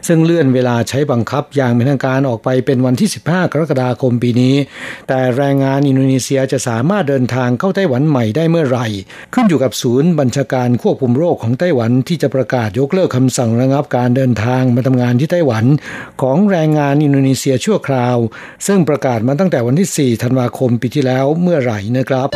[0.07, 4.55] ซึ่งเลื่อนเวลาใช้บังคับอย่างเป็นทางการออกไปเป็นวันที่ 15 กรกฎาคมปีนี้
[5.07, 8.87] แต่แรงงานอินโดนีเซียจะสามารถเดินทางเข้าไต้หวันใหม่ได้เมื่อไหร่
[9.33, 15.65] ขึ้นอยู่กับศูนย์บัญชาการควบคุมโรคของไต้หวันที่จะประกาศยกเลิกคำสั่งระงับการเดินทางมาทำงานที่ไต้หวัน
[16.21, 17.98] ของแรงงานอินโดนีเซียชั่วคราว
[18.67, 22.29] ซึ่งประกาศมาตั้งแต่วันที่ 4 ธันวาคมปีที่แล้วเมื่อไหร่นะครับ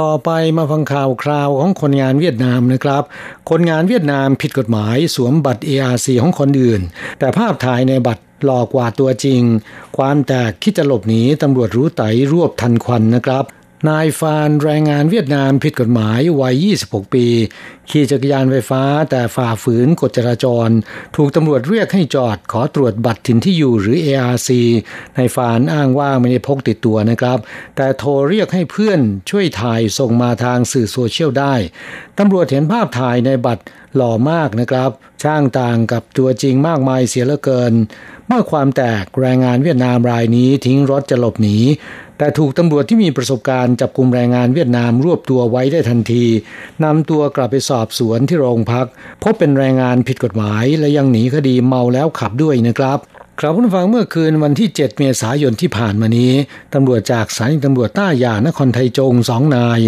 [0.00, 3.02] ต่อไปมาฟังข่าวคราวของคนงานเวียดนามนะครับ
[3.50, 6.80] คนงานเวียดนามผิดกฎหมายสวมบัตร ARC ของคนอื่น
[7.18, 9.40] แต่ภาพถ่ายในบัตรหลอกกว่าตัวจริง
[9.96, 13.44] ความแตกคิดจะหลบหนีตำรวจรู้ไตรวบทันควันนะครับ
[13.90, 16.54] นายฟานแรงงานเวียดนามผิดกฎหมายวัย
[16.86, 17.26] 26 ปี
[17.90, 20.68] ขี่จักรยานไฟฟ้าแต่ฝ่าฝืนกฎจราจร
[21.16, 24.50] ถูกตำรวจเรียกให้จอดขอตรวจบัตรถิ่นที่อยู่หรือ ARC
[25.16, 27.38] นายฟานอ้างว่าไม่ได้พกติดตัวนะครับ
[27.76, 31.54] แต่โทรเรียกให้เพื่อนช่วยถ่ายส่งมาทางสื่อโซเชียลได้
[32.18, 33.64] ตำรวจเห็นภาพถ่ายในบัตร
[33.96, 34.90] หล่อมากนะครับ
[35.22, 37.72] ช่างต่างกับตัวจริงมากมายเสียเหลือเกิน
[38.26, 41.58] เมื่อความแตกแรงงานเวียดนามรายนี้ทิ้งรถจะหลบหนี
[42.18, 46.24] แต่ถูกตำรวจที่มีประสบการณ์จับกลุ่มแรงงานเวียดนามรวบตัวไว้ได้ทันที
[46.84, 48.86] นำตัวกลับไปสอบสวนที่โรงพัก
[49.22, 53.00] พบเป็นแรงงานผิดกฎหมาย และยังหนีคดีเมาแล้วขับด้วยนะครับ
[53.40, 56.32] ครับผู้ฟังเมื่อคืนวันที่ 7 เมษายนที่ผ่านมานี้
[56.74, 59.80] ตำรวจจากสถานีตำรวจต้ายานครไทยจงสองนาย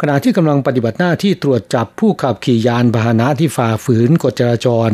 [0.00, 4.90] ขณะที่กำลังปฏิบัติหน้าที่ตรวจจับผู้ขับขี่ยานพาหนะที่ฝ่าฝืนกฎจราจร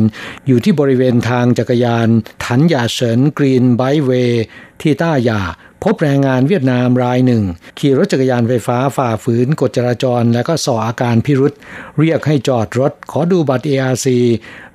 [0.47, 2.07] อยู่ที่บริเวณทางจักรยาน
[2.43, 4.43] ถันยาเฉินกรีนไบเวย์
[4.81, 5.41] ที่ต้ายา
[5.83, 7.43] พบแรงงานเวียดนามรายหนึ่ง
[7.79, 11.53] ขี่รถจักรยานไฟฟ้าฝ่าฝืนกฎจราจร และก็ส่ออาการพิรุษ
[11.99, 14.07] เรียกให้จอดรถ ขอดูบัตร ARC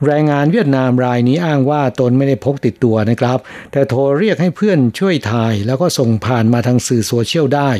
[0.06, 3.38] แรงงานเวียดนามรายนี้อ้างว่าตนไม่ได้พกติดตัวนะครับ
[3.72, 7.70] แต่โทรเรียกให้เพื่อนช่วยถ่าย แล้วก็ส่งผ่านมาทางสื่อโซเชียลได้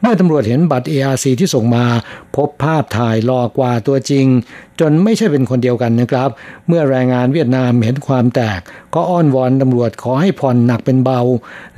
[0.00, 1.86] เมื่อตำรวจเห็นบัตร ARC ที่ส่งมา
[2.36, 4.26] พบภาพถ่ายหลอกกว่าตัวจริง
[4.80, 6.28] จนไม่ใช่เป็นคนเดียวกันนะครับ
[6.68, 8.60] เมื่อแรงงานเวียดนามเห็นความแตก
[8.94, 11.20] ก็อ้อนวอนตำรวจขอให้ผ่อนหนักเป็นเบา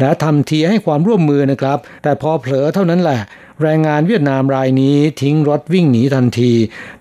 [0.00, 3.20] และทำทีให้ความร่วมมือนะครับ แต่พอเผลอเท่านั้นแหละ
[3.62, 6.52] แรงงานเวียดนามรายนี้ทิ้งรถวิ่งหนีทันที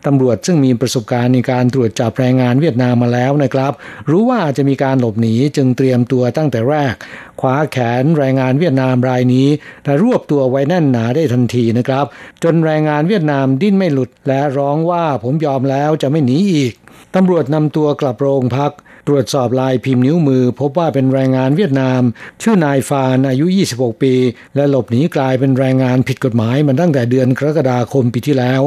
[0.05, 3.73] ตำรวจซึ่งมีประสบการณ์ในการตรวจจับแรงงานเวียดนามมาแล้วนะครับ
[4.09, 6.93] รู้ว่าจะมีการหลบหนีจึงเตรียมตัวตั้งแต่แรก
[7.41, 9.47] คว้าแขนแรงงานเวียดนามรายนี้
[9.85, 12.05] และรวบตัวไว้แน่นหนาได้ทันทีนะครับ
[12.43, 16.73] จนแรงงานเวียดนามดิ้นไม่หลุดและร้องว่าผมยอมแล้วจะไม่หนีอีก
[17.15, 18.71] ตำรวจนำตัวกลับโรงพัก
[19.07, 22.01] ตรวจสอบลายพิมพ์นิ้วมือ พบว่าเป็นแรงงานเวียดนาม
[22.41, 23.45] ชื่อนายฟานอายุ
[23.75, 24.13] 26 ปี
[24.55, 28.61] และหลบหนีกลายเป็นแรงงานผิดกฎหมายมาตั้งแต่เดือนกรกฎาคมปีที่แล้ว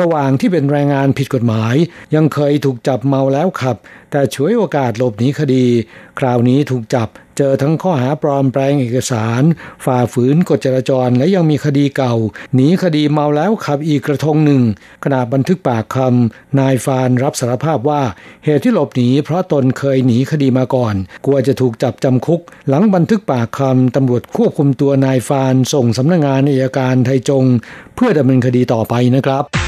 [0.00, 1.74] ระหว่างที่เป็นแรงงานผิดกฎหมาย
[2.14, 3.76] ยังเคยถูกจับเมาแล้วขับ
[4.10, 5.64] แต่ช่วยโอกาสหลบหนีคดี
[6.18, 7.08] คราวนี้ถูกจับ
[7.38, 9.42] เจอทั้งข้อหาปลอมแปลงเอกสาร
[9.84, 12.14] ฝ่าฝืนกฎจราจรและยังมีคดีเก่า
[12.54, 14.62] หนีคดีเมาแล้วขับอีกกระทงหนึ่ง
[15.04, 18.02] ขณะบันทึกปากคำนายฟานรับสารภาพว่า
[18.44, 27.44] เหตุที่หลบหนีเพราะตนเคยหนีคดีมาก่อน กลัวจะถูกจับจำคุก หลังบันทึกปากคำตำรวจควบคุมตัวนายฟานส่งสำนักงงานอัยการไทยจง
[27.94, 29.67] เพื่อดำเนินคดีต่อไปนะครับ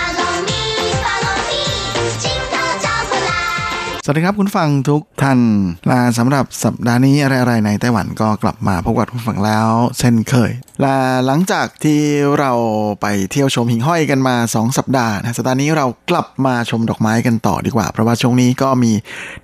[4.03, 5.39] สวัสดีครับคุณฟังทุกท่าน
[5.89, 9.67] ลาสำหรับสัปดาห์นี้อะไรๆในไต้หวันก็กลับมาพบกับคุณฟังแล้ว
[9.99, 10.51] เช่นเคย
[10.83, 12.01] ลาหลังจากที่
[12.39, 12.51] เรา
[13.01, 18.91] ไปเที่ยวชมหิ่งห้อยกันมา 2 สัปดาห์นะสัปดาห์นี้เรากลับมาชมดอกไม้กันต่อดีกว่า เพราะว่าช่วงนี้ก็มี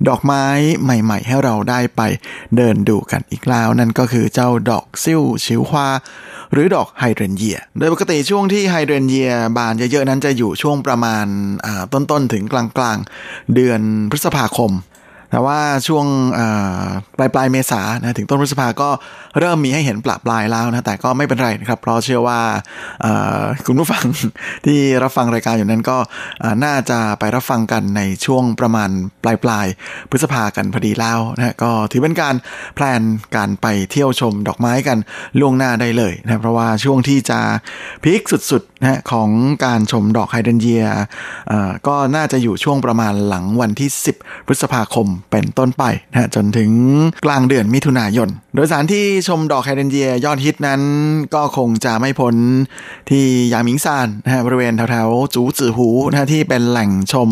[0.07, 0.43] ดอกไม้
[0.83, 2.01] ใหม่ ๆ ให้เราได้ไป
[2.55, 5.87] เดินดูกันอีกแล้ว นั่นก็คือเจ้าดอก绣球花
[6.53, 11.25] หรือดอกไฮเดรนเยีย โดยปกติช่วงที่ไฮเดรนเยียบานเยอะๆนั้นจะอยู่ช่วงประมาณ
[11.93, 13.81] ต้นๆถึงกลางๆ เดือน
[14.11, 14.71] พฤษภาคม
[15.31, 16.05] แต่ว่าช่วง
[17.17, 18.89] ปลายปลายเมษานะถึงต้นพฤษภาก็
[19.39, 22.39] เริ่มมีให้เห็นประปรายแล้วนะแต่ก็ไม่เป็นไรนะครับ เพราะเชื่อว่า
[23.65, 24.03] คุณผู้ฟัง
[24.65, 25.97] ที่รับฟังรายการอยู่นั้นก็
[26.65, 28.89] น่าจะไปรับฟังกันในช่วงประมาณ
[29.23, 29.65] ปลายปลาย
[30.09, 32.35] พฤษภากันพอดีแล้วนะก็ถือเป็นการ
[32.75, 33.01] plan
[33.35, 34.97] การไปเที่ยวชมดอกไม้กัน
[35.39, 37.39] ล่วงหน้าได้เลยนะเพราะว่าช่วงที่จะ
[38.03, 38.21] peak
[38.51, 39.29] สุดๆนะของ
[39.65, 40.85] การชมดอกไฮเดรนเยีย
[41.87, 46.71] ก็น่าจะอยู่ช่วงประมาณหลังวันที่ 10 พฤษภาคมเป็นต้นไปนะจนถึง
[47.25, 50.81] กลางเดือนมิถุนายน โดยสถานที่ชมดอกไฮเดรนเยียยอดฮิตนั้น
[51.35, 52.35] ก็คงจะไม่พ้น
[53.09, 57.29] ที่หยางหมิงซานนะฮะบริเวณแถวๆจูจื่อหูนะที่เป็นแหล่งชม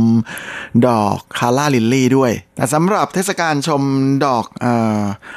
[0.88, 3.82] ดอก calla lily ด้วย แต่สำหรับเทศกาลชม
[4.26, 4.46] ดอก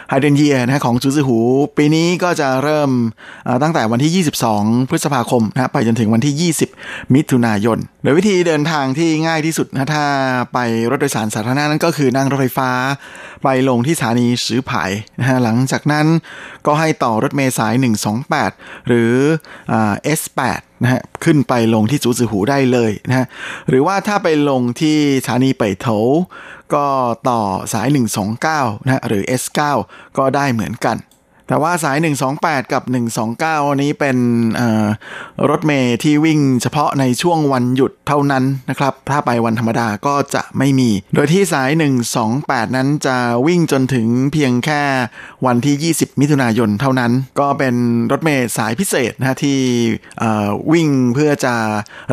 [0.08, 1.38] ไฮเดรนเยียนะของจูจื่อหู
[1.76, 2.90] ปีนี้ก็จะเริ่ม
[3.62, 10.04] ตั้งแต่วันที่ 22 พฤษภาคมนะไปจนถึงวันที่ 20 มิถุนายน โดยวิธีเดินทางที่ง่ายที่สุดนะถ้า
[10.52, 10.58] ไป
[10.90, 12.70] รถโดยสารสาธารณะนั้นก็คือนั่งรถไฟฟ้า
[13.42, 14.90] ไปลงที่สถานีสือไผ
[15.20, 16.06] นะฮะหลังจากนั้น
[16.66, 17.74] ก็ให้ต่อรถเมล์สาย
[18.30, 19.12] 128 หรือ
[19.68, 23.26] S แปดนะฮะขึ้นไปลงที่จูจื่อหูได้เลยนะฮะ
[23.68, 25.88] หรือว่าถ้าไปลงที่สถานีเป่ยโถ
[26.74, 26.86] ก็
[27.28, 27.40] ต่อ
[27.72, 27.88] สาย
[28.36, 29.60] 129นะฮะหรือ S9
[30.18, 30.96] ก็ได้เหมือนกัน
[31.48, 31.96] แต่ว่าสาย
[32.34, 32.82] 128 กับ
[33.32, 34.16] 129 นี้เป็น
[35.50, 41.70] รถเมย์ที่วิ่งเฉพาะในช่วงวันหยุดเท่านั้นนะครับ ถ้าไปวันธรรมดาก็จะไม่มี โดยที่สาย
[42.22, 44.82] 128 นั้นจะวิ่งจนถึงเพียงแค่
[45.46, 47.74] วันที่ 20 มิถุนายนเท่านั้น ก็เป็น
[48.12, 49.58] รถเมย์สายพิเศษนะที่
[50.72, 51.54] วิ่งเพื่อจะ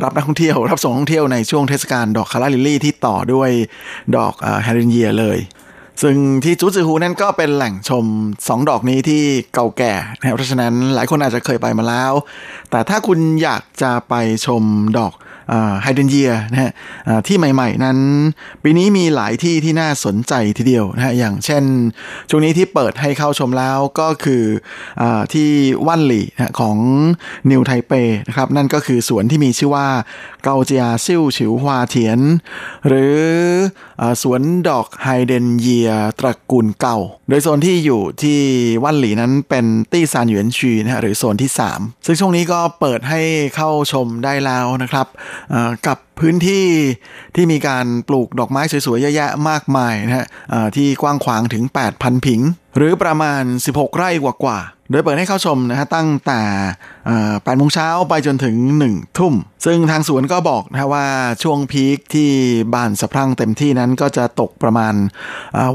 [0.04, 3.50] รับนักท่องเที่ยวรับส่งนักท่องเที่ยวในช่วงเทศกาลดอกคาราลิลลี่ที่ต่อด้วย
[4.16, 4.34] ดอก
[4.64, 5.40] แฮร์รินเยียเลย
[6.02, 8.06] ซึ่งที่จูจือฮูนั่นก็เป็นแหล่งชม
[8.38, 9.24] 2 ดอกนี้ที่
[9.54, 12.14] เก่าแก่นะเพราะฉะนั้นหลายคนอาจจะเคยไปมาแล้ว
[12.72, 14.14] แต่ถ้าคุณอยากจะไป
[14.46, 14.64] ชม
[14.98, 15.14] ดอก
[15.82, 16.72] ไฮเดนเยียนะฮะ
[17.28, 17.98] ที่ใหม่ๆ นั้น
[18.64, 21.64] ปีนี้มีหลายที่ที่น่าสนใจทีเดียวนะฮะอย่างเช่น
[22.30, 24.44] ช่วงนี้ที่เปิดให้เข้าชมแล้วก็คือ
[25.02, 25.50] ที่
[25.88, 26.78] วันหลี่นะของ
[27.52, 27.92] นิวไทเป
[28.28, 29.88] นะครับนั่นก็คือสวนที่มีชื่อว่า
[30.44, 32.20] 高家绣球花田
[32.88, 33.20] หรือ
[34.02, 36.98] สวนดอกไฮเดรนเยียตระกูลเกา
[37.30, 38.40] โดยโซนที่อยู่ที่
[38.84, 43.22] วันหลี่นั้นเป็น第三园区 นะฮะหรือโซนที่ 3 ซึ่งช่วงนี้ก็เปิดให้
[43.56, 45.08] เข้าชมได้แล้วนะครับ
[45.88, 46.66] กับพื้นที่
[47.36, 50.28] ที่มีการปลูกดอกไม้สวยๆเยอะแยะมากมายนะฮะ
[50.76, 51.64] ที่กว้างขวางถึง
[51.96, 52.42] 8,000 ผิง
[52.78, 56.42] หรือประมาณ 16 ไร่กว่าๆ โดยเปิดให้เข้าชมนะฮะตั้งแต่
[57.06, 58.56] 8โมงเช้าไปจนถึง
[58.90, 59.34] 1 ทุ่ม
[59.66, 61.08] ซึ่งทางสวนก็บอกนะว่า
[61.44, 62.30] ช่วงพีคที่
[62.74, 64.94] บานสะพรั่งเต็มที่นั้นก็จะตกประมาณ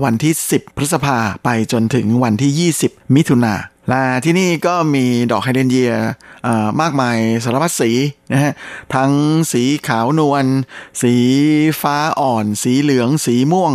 [0.04, 3.54] วันที่ 10 พฤษภาไปจนถึงวันที่ 20 มิถุนา
[3.90, 5.94] และที่นี่ก็มีดอกไฮเดนเยีย
[6.80, 7.90] มากมายสารพัดสี
[8.32, 8.52] นะฮะ
[8.94, 9.12] ทั้ง
[9.52, 10.46] สีขาวนวล
[11.02, 11.14] สี
[11.82, 13.72] ฟ้าอ่อน สีเหลือง สีม่วง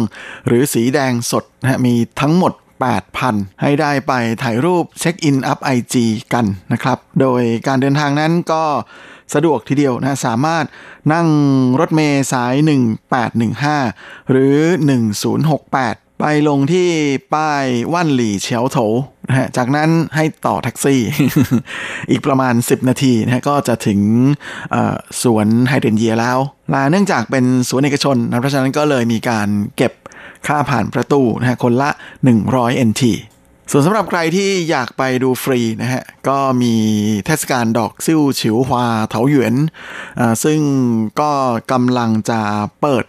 [0.47, 2.53] หรือสีแดงสดนะฮะมีทั้งหมด
[3.07, 4.13] 8,000 ให้ได้ไป
[4.43, 8.63] ถ่ายรูปเช็คอินอัพไอจีกันนะครับ โดยการเดินทางนั้นก็
[9.33, 10.65] สะดวกทีเดียวนะสามารถ
[11.13, 11.27] นั่ง
[11.79, 12.53] รถเมย์สาย
[13.43, 14.57] 1815 หรือ
[15.35, 16.87] 1068 ไปลงที่
[17.33, 17.63] ป้าย
[17.93, 18.77] ว่านหลี่เฉียวโถ
[19.27, 21.01] นะฮะจากนั้นให้ต่อแท็กซี่
[22.11, 23.99] อีกประมาณ 10 นาทีนะฮะก็จะถึง
[25.23, 26.37] สวนไฮเดนเยียแล้ว
[26.73, 29.47] ลาเนื่องจากเป็นสวนเอกชนนะเพราะฉะนั้นก็เลยมีการ
[29.77, 29.93] เก็บ
[30.47, 31.89] ค่าผ่านประตูนะฮะคนละ
[32.39, 33.03] 100 NT
[33.71, 36.75] ส่วนสำหรับใครที่อยากไปดูฟรีนะฮะ ก็มี
[37.25, 39.55] เทศกาลดอกซิ่วฉิวฮวาเถาหยวน
[40.43, 40.59] ซึ่ง
[41.21, 41.31] ก็
[41.71, 42.41] กำลังจะ
[42.81, 43.05] เปิด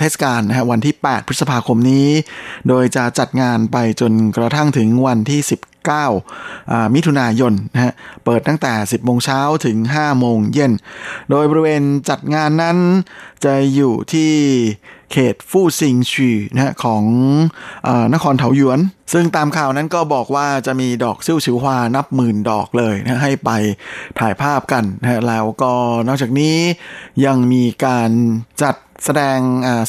[0.00, 2.08] เทศกาลนะฮะวันที่ 8 พฤษภาคมนี้
[2.68, 7.92] โดยจะจัดงานไปจนกระทั่งถึงวันที่ 19 มิถุนายนนะฮะ
[8.24, 10.72] เปิดตั้งแต่ 10 โมงเช้าถึง 5 โมงเย็น
[11.30, 12.78] โดยบริเวณจัดงานนั้น
[13.44, 14.32] จะอยู่ที่
[15.12, 17.02] เขตฟู่ซิงชีนะฮะของ
[17.86, 18.80] อนครเถาหยวน
[19.12, 23.50] ซึ่งตามข่าวนั้นก็บอกว่าจะมีดอกซิ่วชิวฮวานับหมื่นดอกเลยนะให้ไป
[24.18, 25.72] ถ่ายภาพกันนะแล้วก็
[26.08, 26.56] นอกจากนี้
[27.24, 28.10] ยังมีการ
[28.62, 29.38] จัดแสดง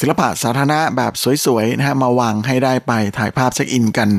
[0.01, 1.13] ศิลปะสาธารณะแบบ
[1.45, 4.09] สวยๆนะฮะมาวางให้ได้ไปถ่ายภาพเช็คอินกัน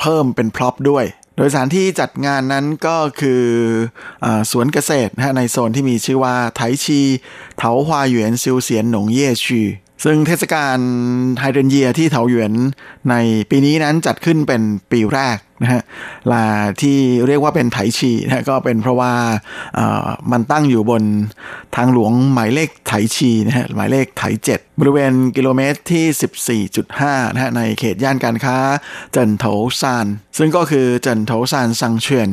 [0.00, 1.06] เพิ่มเป็น prop ด้วย
[1.36, 3.44] โดยสถานที่จัดงานนั้นก็คือ
[4.24, 7.00] อสวนเกษตรนะฮะในโซนที่มีชื่อว่าไถชี
[7.58, 9.62] เถาฮวาหยวนซิวเสียนหนงเย่ชี
[10.04, 10.78] ซึ่งเทศกาล
[11.38, 12.52] ไฮเดรนเยียที่เถาหยวน
[13.10, 13.14] ใน
[13.50, 15.82] ปีนี้นั้นจัดขึ้นเป็นปีแรกนะฮะ
[16.32, 16.44] ลา
[16.82, 19.12] ที่เรียกว่าเป็นไถชีนะก็เป็นเพราะว่า
[20.32, 21.02] มันตั้งอยู่บน
[21.76, 28.56] ทางหลวงหมายเลขไถชีนะฮะหมายเลขไถเจ็ดบริเวณกิโลเมตรที่ 14.5นะฮะในเขตย่านการค้า
[29.12, 29.44] เจินโถ
[29.80, 30.06] ซาน
[30.38, 32.30] ซึ่งก็คือเจินโถซานซังเชียน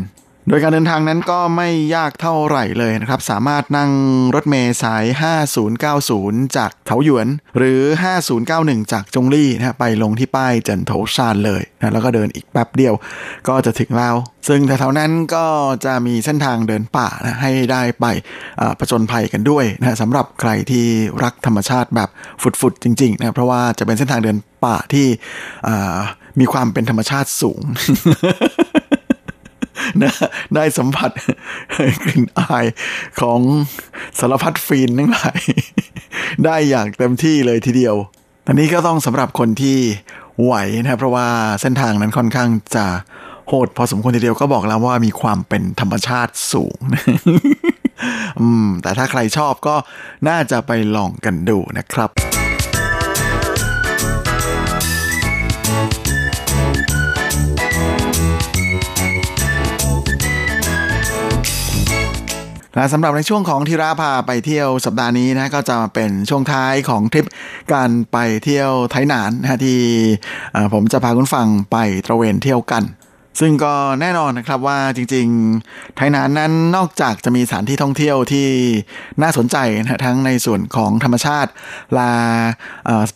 [0.48, 3.92] โดยการเดินทางนั้นก็ไม่ยากเท่าไหร่เลยนะครับ สามารถนั่ง
[4.36, 5.06] รถเมล์สาย
[5.80, 7.28] 5090 จากเถาหยวน
[7.58, 7.82] หรือ
[8.38, 12.94] 5091 จากจงลี่นะไปลงที่ป้ายเจินโถซานเลยนะแล้วก็เดินอีกแป๊บเดียว
[13.48, 14.16] ก็จะถึงแล้ว
[14.48, 15.46] ซึ่งแถวๆนั้นก็
[15.86, 18.06] จะมีเส้นทางเดินป่านะให้ได้ไป
[18.80, 20.86] ผจญภัยกันด้วยนะสำหรับใครที่
[21.24, 22.10] รักธรรมชาติแบบ
[22.42, 25.08] ฟุดๆจริงๆนะเพราะว่าจะเป็นเส้นทางเดินป่าที่
[26.40, 27.62] มีความเป็นธรรมชาติสูง
[30.04, 30.14] นะ
[30.56, 31.12] ได้สัมผัส
[32.04, 32.66] กลิ่นอาย
[33.22, 33.40] ของ
[34.20, 35.40] สารพัดฟีนทั้งหลาย
[36.46, 37.96] ได้อย่างเต็มที่เลยทีเดียว
[38.48, 39.78] อันนี้ก็ต้องสำหรับคนที่
[40.44, 41.28] ไหวนะเพราะว่า
[41.62, 42.86] เส้นทางนั้นค่อนข้างจะ
[43.48, 46.78] โหดพอสมควรทีเดียวก็บอกแล้วว่ามีความเป็นธรรมชาติสูง
[48.42, 49.76] อืมแต่ถ้าใครชอบก็
[50.28, 52.33] น่าจะไปลองกันดูนะครับ
[62.76, 67.26] และสำหรับในช่วงของทีราพาไปเที่ยวสัปดาห์นี้นะก็จะเป็นช่วงท้ายของทริป
[67.74, 69.80] การไปเที่ยวไทยนานนะที่
[70.74, 72.84] ผมจะพาคุณฟังไปตระเวนเที่ยวกัน
[73.40, 78.48] ซึ่งก็แน่นอนนะครับว่าจริงๆ ไถหนานนั้นนอกจากจะมีสถานที่ท่องเที่ยวที่
[79.22, 81.52] น่าสนใจนะทั้งในส่วนของธรรมชาติ
[81.98, 82.12] ละ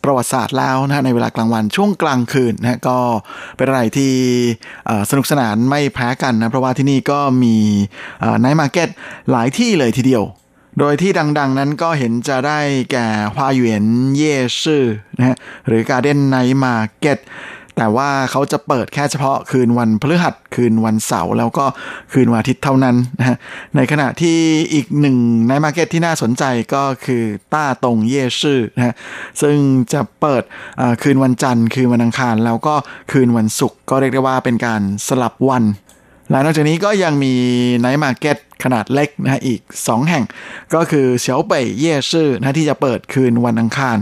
[0.03, 2.99] ประวัติศาสตร์แล้วนะในเวลากลางวันช่วงกลางคืนนะก็
[3.57, 4.13] เป็นอะไรที่
[5.09, 7.55] สนุกสนานไม่แพ้กันนะเพราะว่าที่นี่ก็มี
[8.39, 8.89] night market
[9.31, 10.25] หลายที่เลยทีเดียว
[10.79, 12.59] โดยที่ดัง ๆ นั้นก็เห็นจะได้
[12.91, 13.83] แก่ฮวาเหวียน
[14.15, 14.85] เย่ชื่อ
[15.17, 15.35] นะฮะ
[15.67, 17.17] หรือ garden night market
[17.77, 21.65] แต่ว่าเขาจะเปิดแค่เฉพาะคืนวันพฤหัสคืนวันเสาร์แล้วก็
[22.13, 23.37] คืนวันอาทิตย์เท่านั้นนะฮะ
[23.75, 24.37] ในขณะที่
[24.73, 25.17] อีกหนึ่ง
[25.47, 27.23] night market ที่น่าสนใจก็คือ
[27.53, 28.93] ต้าตงเย่ชื่อนะฮะ
[29.41, 29.57] ซึ่ง
[29.93, 30.43] จะเปิด
[31.01, 32.75] คืนวันจันทร์คืนวันอังคาร แล้วก็
[33.11, 35.63] คืนวันศุกร์ก็เรียกได้ว่าเป็นการสลับวัน
[36.29, 37.33] และนอกจากนี้ก็ยังมี
[37.79, 40.23] night market ขนาดเล็กนะฮะอีก 2 แห่ง
[40.73, 43.97] ก็คือเฉียวเป่ยเย่ซื่อนะที่จะเปิดคืนวันอังคาร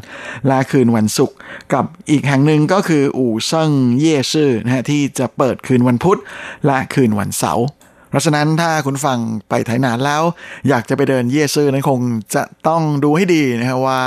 [0.48, 1.36] และคืนวันศุกร์
[1.74, 6.20] กับอีกแห่งหนึ่งก็คืออู่เซิงเย่ซื่อนะฮะที่จะเปิดคืนวันพุธ
[6.66, 7.66] และคืนวันเสาร์
[8.16, 10.24] ราะฉะนั้นถ้าคุณฟังไปไถนานแล้ว
[10.70, 12.00] อยากจะไปเดินเย่ซื่อนั้นคง
[12.36, 14.02] จะต้องดูให้ดีนะครับว่า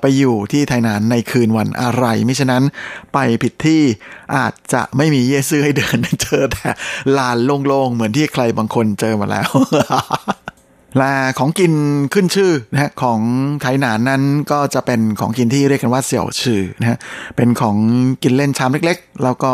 [0.00, 2.62] ไปอยู่ที่ไถนานในคืนวันอะไรมิฉะนั้น
[3.12, 3.82] ไปผิดที่
[4.36, 6.68] อาจจะไม่มีเย่ซื่อให้เดินเจอแต่
[7.18, 9.50] ลานโล่งๆเหมือนที่ใครบางคนเจอมาแล้ว
[10.98, 11.72] และของกิน
[12.14, 13.20] ขึ้นชื่อนะฮะของ
[13.60, 14.22] ไทยหนานนั้น
[14.52, 16.98] ก็จะเป็นของกินที่เรียกกันว่าเสี่ยวชื่อนะฮะ
[17.36, 17.76] เป็นของ
[18.22, 19.52] กินเล่นชามเล็กๆ แล้วก็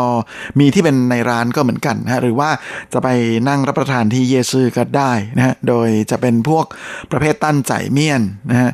[0.59, 2.49] มีที่เป็นในร้านก็เหมือนกันนะหรือว่า
[2.93, 3.07] จะไป
[3.47, 6.65] นั่งรับประทานที่เยซื่อก็ได้นะฮะโดยจะเป็นพวก
[7.11, 8.21] ประเภทตั้นใจเมี่ยน
[8.51, 8.71] นะฮะ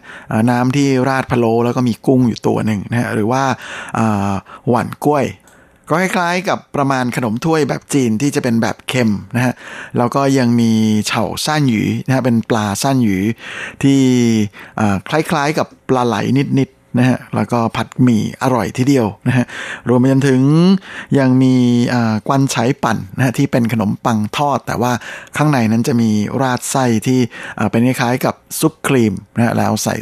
[0.49, 3.43] น้ำที่ราดพะโล้แล้วก็มีกุ้งอยู่ตัวหนึ่งนะฮะหรือว่า
[4.69, 5.25] หวานกล้วย
[5.93, 9.53] ก็คล้ายๆกับประมาณขนมถ้วยแบบจีนที่จะเป็นแบบเค็มนะฮะ
[9.97, 10.71] แล้วก็ยังมี
[11.07, 13.17] เฉาสั้นหยีนะฮะเป็นปลาสั้นหยี
[13.83, 14.01] ที่
[15.09, 16.15] คล้ายๆกับปลาไหล
[16.59, 19.45] นิดๆ นะฮะแล้วก็ผัดหมี่อร่อยทีเดียวนะฮะ
[19.89, 20.41] รวมไปจนถึง
[21.19, 21.55] ยังมี
[22.27, 24.91] กวนไฉปั่นนะฮะที่เป็นขนมปังทอด แต่ว่า
[25.37, 26.09] ข้างในนั้นจะมี
[26.41, 27.19] ราดไส้ที่
[27.71, 29.95] เป็นคล้ายๆกับซุปครีมนะฮะแล้วใส่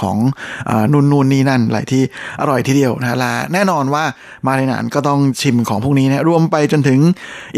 [0.00, 0.16] ของ
[0.92, 2.02] นุ่นๆนี่นั่นหลายที่
[2.40, 4.04] อร่อยทีเดียวนะฮะและแน่นอนว่า
[4.46, 7.00] มาในนานก็ต้องชิมของพวกนี้นะรวมไปจนถึง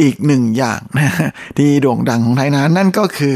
[0.01, 1.11] อีกหนึ่งอย่างนะ
[1.59, 3.35] ที่โด่งดังของไทยนานนั่นก็คือ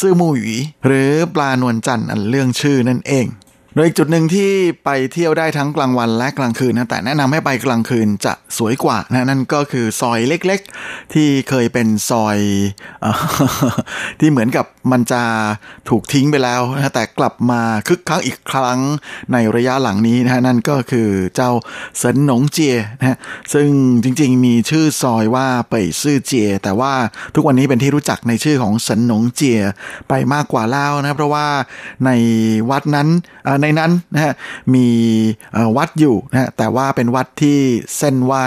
[0.00, 3.26] ซื่อมูหยีหรือปลานวลจันทร์อันเรื่องชื่อนั่นเอง
[3.78, 4.50] ดยอีกจุดหนึ่งที่
[4.84, 12.38] ไปเที่ยวได้ทั้งกลางวันและกลางคืนนะแต่แนะนำให้ไปกลางคืนจะสวยกว่านะนั่นก็คือซอยเล็กๆ ที่เคยเป็นซอย
[13.04, 13.06] อ
[14.20, 15.22] ที่เหมือนกับ มันจะ
[15.88, 18.78] ถูกทิ้งไปแล้วนะแต่กลับมาคึกคักอีกครั้ง
[19.32, 21.50] ในระยะหลังนี้นะนั่นก็คือเจ้า
[21.98, 23.18] เซินหนงเจียนะ
[23.52, 23.68] ซึ่ง
[24.02, 26.92] จริงๆมีชื่อซอยว่าเป่ยซื่อเจีย แต่ว่า
[27.34, 29.60] ทุกวันนี้เป็นที่รู้จักในชื่อของเซินหนงเจีย
[30.08, 31.46] ไปมากกว่าแล้วนะเพราะว่า
[32.06, 32.10] ใน
[32.70, 33.08] วัดนั้น
[33.62, 34.34] ในนั้นนะฮะ
[34.74, 34.86] มี
[35.76, 37.58] วัดอยู่นะแต่ว่าเป็นวัดที่
[37.98, 38.44] เส้นไหว้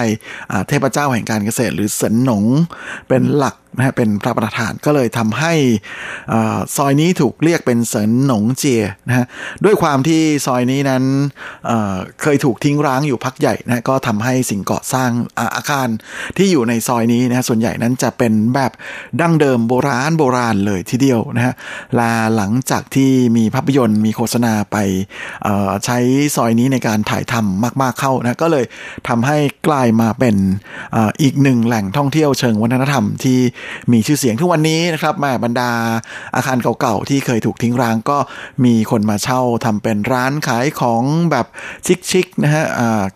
[0.68, 2.44] เทพเจ้าแห่งการเกษตร หรือเสินหนง
[3.08, 5.54] เป็นหลัก นะฮะเป็นพระประธานก็เลยทำให้
[6.76, 9.26] ซอยนี้ถูกเรียกเป็นเสินหนงเจียนะฮะ
[9.66, 11.04] ด้วยความที่ซอยนี้นั้น
[11.66, 15.10] เเคยถูกทิ้งร้างอยู่พักใหญ่นะก็ทำให้สิ่งก่อสร้าง
[15.56, 15.88] อาคาร
[16.38, 18.72] ที่อยู่ในซอยนี้นะส่วนใหญ่นั้นจะเป็นแบบ
[19.22, 21.54] ดั้งเดิมโบราณโบราณเลยทีเดียวนะฮะ
[22.00, 24.78] ลาหลังจากที่มีภาพยนตร์มีโฆษณาไป
[25.86, 25.98] ใช้
[26.36, 28.66] ซอยนี้ในการถ่ายทำมากๆเข้านะก็เลย
[29.08, 30.36] ทำให้กลายมาเป็น
[30.96, 33.40] ออีกหนึ่งแหล่งท่องเที่ยวเชิงวัฒนธรรมที่
[33.92, 35.72] มีชื่อเสียงทุกวันนี้นะครับแม่บรรดา
[36.36, 38.18] อาคารเก่าๆที่เคยถูกทิ้งร้างก็
[38.66, 41.46] มีคนมาเช่าทำเป็นร้านขายของแบบ
[42.10, 42.66] ชิคๆนะฮะ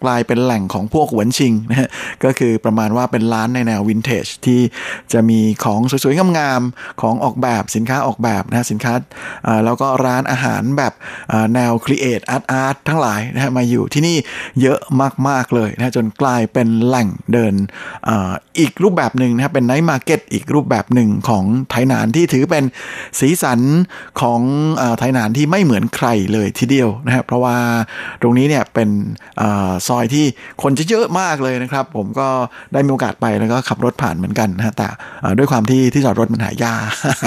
[0.04, 1.90] กลายเป็นแหล่งของพวก文青นะฮะ
[2.24, 4.62] ก็คือประมาณว่าเป็นร้านในแนววินเทจที่
[5.14, 8.94] จะมีของสวยๆงามๆของออกแบบสินค้าออกแบบนะสินค้า
[9.66, 10.94] แล้วก็ร้านอาหารแบบ
[11.54, 14.18] แนว create art art ทั้งหลายนะฮะมาอยู่ที่นี่
[14.62, 14.80] เยอะ
[15.28, 17.54] มากๆเลยนะจนกลายเป็นแหล่งเดิน
[18.08, 18.10] อ
[18.60, 22.64] อีกรูปแบบหนึ่งนะครับเป็น night market อีกรูปแบบหนึ่งของไถหนานที่ถือเป็น
[23.20, 23.60] สีสัน
[24.22, 24.42] ของ
[25.00, 27.58] ไถหนานที่ไม่เหมือนใครเลยทีเดียวนะครับเพราะว่า
[28.22, 28.90] ตรงนี้เนี่ยเป็น
[29.42, 29.44] อ
[29.88, 30.26] ซอยที่
[30.64, 32.28] คนจะเยอะมากเลยนะครับ ผมก็
[32.74, 34.88] ได้มีโอกาสไปแล้วก็ขับรถผ่านเหมือนกันนะแต่
[35.38, 36.78] ด้วยความที่ที่จอดรถมันหายา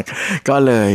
[0.00, 0.02] ก
[0.48, 0.92] ก็เลย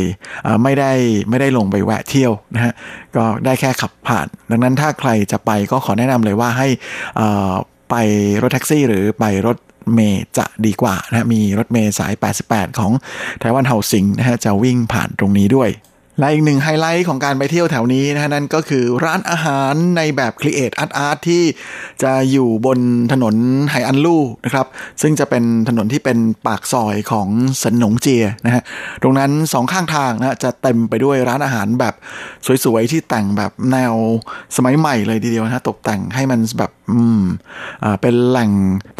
[0.62, 0.92] ไม่ได้
[1.30, 2.72] ไม่ได้ลงไปแวะเที่ยวนะฮะ
[3.16, 6.68] ก็ได้แค่ขับผ่าน ดังนั้นถ้าใครจะไปก็ขอแนะนำเลยว่าให้
[7.90, 7.96] ไป
[8.42, 9.56] รถแท็กซี่หรือไปรถ
[9.92, 12.12] เมล์จะดีกว่านะมีรถเมล์สาย
[12.46, 12.92] 88 ของ
[13.40, 15.70] ไต้หวันเฮาสิงนะฮะจะวิ่งผ่านตรงนี้ด้วย
[16.18, 21.42] และอีกหนึ่งไฮไลท์ของการไปเที่ยวแถวนี้นะนั่นก็คือร้านอาหารในแบบ create art art ที่
[22.02, 22.78] จะอยู่บน
[23.12, 23.34] ถนน
[23.70, 24.66] ไหอันลู่นะครับ
[25.02, 27.28] ซึ่งจะเป็นถนนที่เป็นปากซอยของ
[27.62, 28.62] เสินหนงเจียนะฮะ
[29.02, 31.94] ตรงนั้นสองข้างทางนะจะเต็มไปด้วยร้านอาหารแบบ
[32.64, 33.94] สวยๆ ที่แต่งแบบแนว
[34.56, 37.22] สมัยใหม่เลยทีเดียวนะตกแต่งให้มันแบบอืม
[37.84, 38.50] อ่าเป็นแหล่ง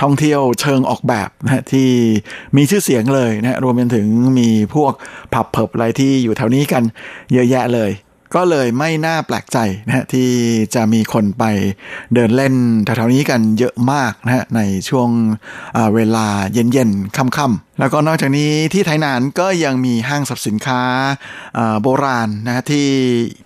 [0.02, 1.88] ท่องเที่ยวเชิงออกแบบนะที่
[2.56, 4.06] มีชื่อเสียงเลยนะรวมไปถึง
[4.38, 4.92] มีพวก
[5.34, 6.82] ผับเพิบอะไรที่อยู่แถวนี้กัน
[7.32, 7.92] เยอะแยะเลย
[8.34, 10.28] ก็เลยไม่น่าแปลกใจนะที่
[10.74, 11.44] จะมีคนไป
[12.14, 15.08] เดินเล่นแถวๆนี้กันเยอะมากนะฮะในช่วง
[15.94, 20.82] เวลาเย็นๆค่ำๆแล้วก็นอกจากนี้ที่ไทยนานก็ยังมีห้างสรรพสินค้า
[21.82, 22.86] โบราณนะที่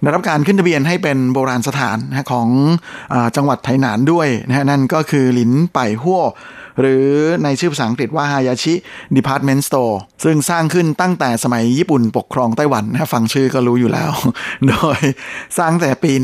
[0.03, 2.49] ได้รับการขึ้นทะเบียนให้เป็นโบราณสถานนะของ
[3.13, 6.23] อจังหวัดไทยนานด้วยนะฮะนั่นก็คือหลินไปหัว
[6.81, 7.07] หรือ
[7.45, 8.74] ในชื่อภาษาอังกฤษว่าฮายาชิ
[9.16, 14.11] Department Store ซึ่งสร้างขึ้นตั้งแต่สมัยญี่ปุ่นปกครองไต้หวันนะฟังชื่อก็รู้อยู่แล้ว
[14.68, 15.01] โดย
[15.59, 16.22] สร้างแต่ปี 1932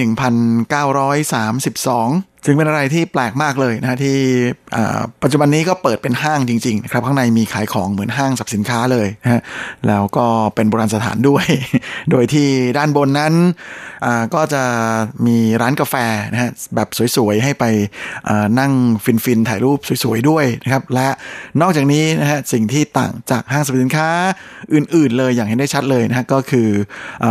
[2.44, 4.16] ซึ่งเป็นอะไรที่แปลกมากเลยนะที่
[5.22, 9.40] ปัจจุบันนี้ก็เปิดเป็นห้างจริงๆนะครับข้างในมีขายของเหมือนห้างสับสินค้าเลยนะฮะ
[9.88, 11.46] แล้วก็เป็นโบราณสถานด้วย
[12.10, 13.34] โดยที่ด้านบนนั้น
[14.34, 14.64] ก็จะ
[15.26, 15.94] มีร้านกาแฟ
[16.32, 17.64] นะฮะแบบสวยๆให้ไป
[18.58, 18.72] นั่ง
[19.24, 21.08] ฟินๆถ่ายรูปสวยๆด้วยนะครับและ
[21.60, 24.08] นอกจากนี้นะฮะสิ่งที่ต่างจากห้างสรรพสินค้า
[24.74, 26.68] อื่นๆเลยอย่างเห็นได้ชัดเลยนะฮะก็คือ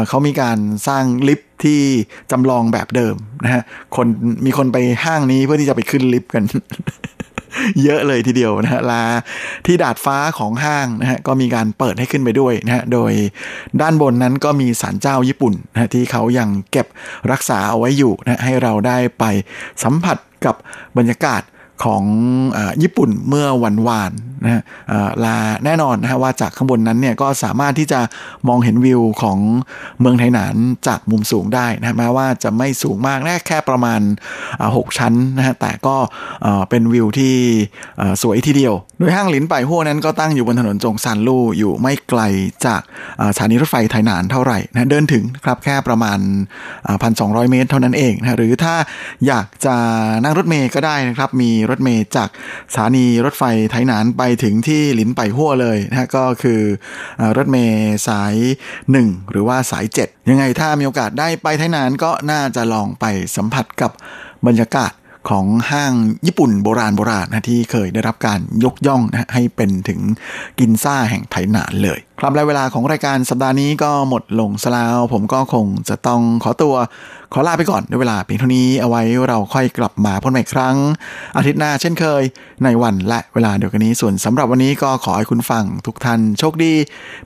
[0.08, 0.58] เขามีการ
[0.88, 1.80] สร้างลิฟต์ที่
[2.32, 3.62] จำลองแบบเดิมนะฮะ
[3.96, 4.08] คน
[4.46, 6.44] มีคนไปห้างนี้เพื่อที่จะไปขึ้นลิฟต์กัน
[7.84, 9.04] เยอะเลยทีเดียวนะฮะลา
[9.66, 13.12] ที่ดาดฟ้าของห้างนะฮะก็มีการเปิดให้ขึ้นไปด้วยนะฮะโดย
[13.82, 16.88] ด้านบนนั้นก็มีศาลเจ้าญี่ปุ่นนะที่เขายังเก็บ
[17.32, 19.24] รักษาเอาไว้อยู่นะให้เราได้ไป
[19.84, 20.56] สัมผัสกับ
[20.98, 21.42] บรรยากาศ
[21.84, 22.04] ของ
[22.58, 24.12] อญี่ปุ่นเมื่อวันวาน
[24.44, 24.62] นะฮะ
[25.24, 28.00] ลาแน่นอนนะฮะว่าจากข้างบนนั้นเนี่ยก็สามารถที่จะ
[28.48, 29.38] มองเห็นวิวของ
[30.00, 30.56] เมืองไทหนาน
[30.88, 34.02] จากมุมสูงได้นะแม้ว่าจะไม่สูงมากแค่แค่ประมาณ
[34.76, 35.96] หกชั้นนะฮะแต่ก็
[36.70, 37.36] เป็นวิวที่
[38.22, 42.22] สวยทีเดียว โดยห้างหลินไปหัวนั้นก็ตั้งอยู่บนถนนจงซานลู่อยู่ไม่ไกล
[42.66, 42.82] จาก
[43.36, 46.20] สถานีรถไฟไทหนานเท่าไหร่นะเดินถึงครับแค่ประมาณ
[47.02, 48.76] พันสองเมตรเท่านั้นเองนะหรือถ้า
[49.28, 49.76] อยากจะ
[50.24, 52.30] นั่งรถเมย์ก็ได้นะครับมีรถเมย์จาก
[52.74, 56.62] สถานีรถไฟไทหนานไปถึงที่หลินไปหัวเลยนะฮะก็คือ
[57.38, 58.36] รถเมย์สาย
[58.84, 63.06] 1 หรือว่าสาย 7 ยังไงถ้ามีโอกาสได้ไปไทยนานก็น่าจะลองไป
[63.36, 63.92] สัมผัสกับ
[64.48, 64.92] บรรยากาศ
[65.30, 65.94] ของห้าง
[66.26, 70.00] ญี่ปุ่นโบราณโบราณนะที่เคยได้รับการยกย่องนะให้เป็นถึง
[70.60, 76.76] กินซ่าแห่งไทยนานเลย ครับและเวลาของรายการสัปดาห์นี้ก็หมดลงซะแล้วผมก็คงจะต้องขอตัว
[77.34, 80.76] ขอลาไปก่อนด้วยเวลาเพียงเท่านี้เอาไว้เราค่อยกลับมาพบกันอีกครั้ง
[81.38, 82.24] อาทิตย์หน้าเช่นเคย
[82.64, 86.74] ในวันและเวลาเดียวกันนี้ส่วนสำหรับวันนี้ก็ขอให้คุณฟังทุกท่านโชคดี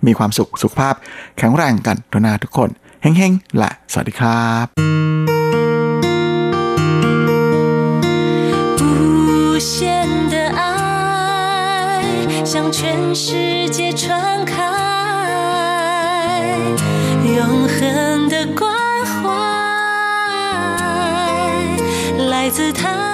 [0.06, 0.96] มีความสุขสุขภาพ
[1.38, 2.70] แข็งแรงกันทุกนาทุกคน
[3.02, 5.37] เฮ้งๆและสวัสดีครับ
[12.68, 14.62] 向全世界传开，
[17.24, 18.70] 永恒的关
[19.06, 19.30] 怀
[22.26, 23.07] 来自他。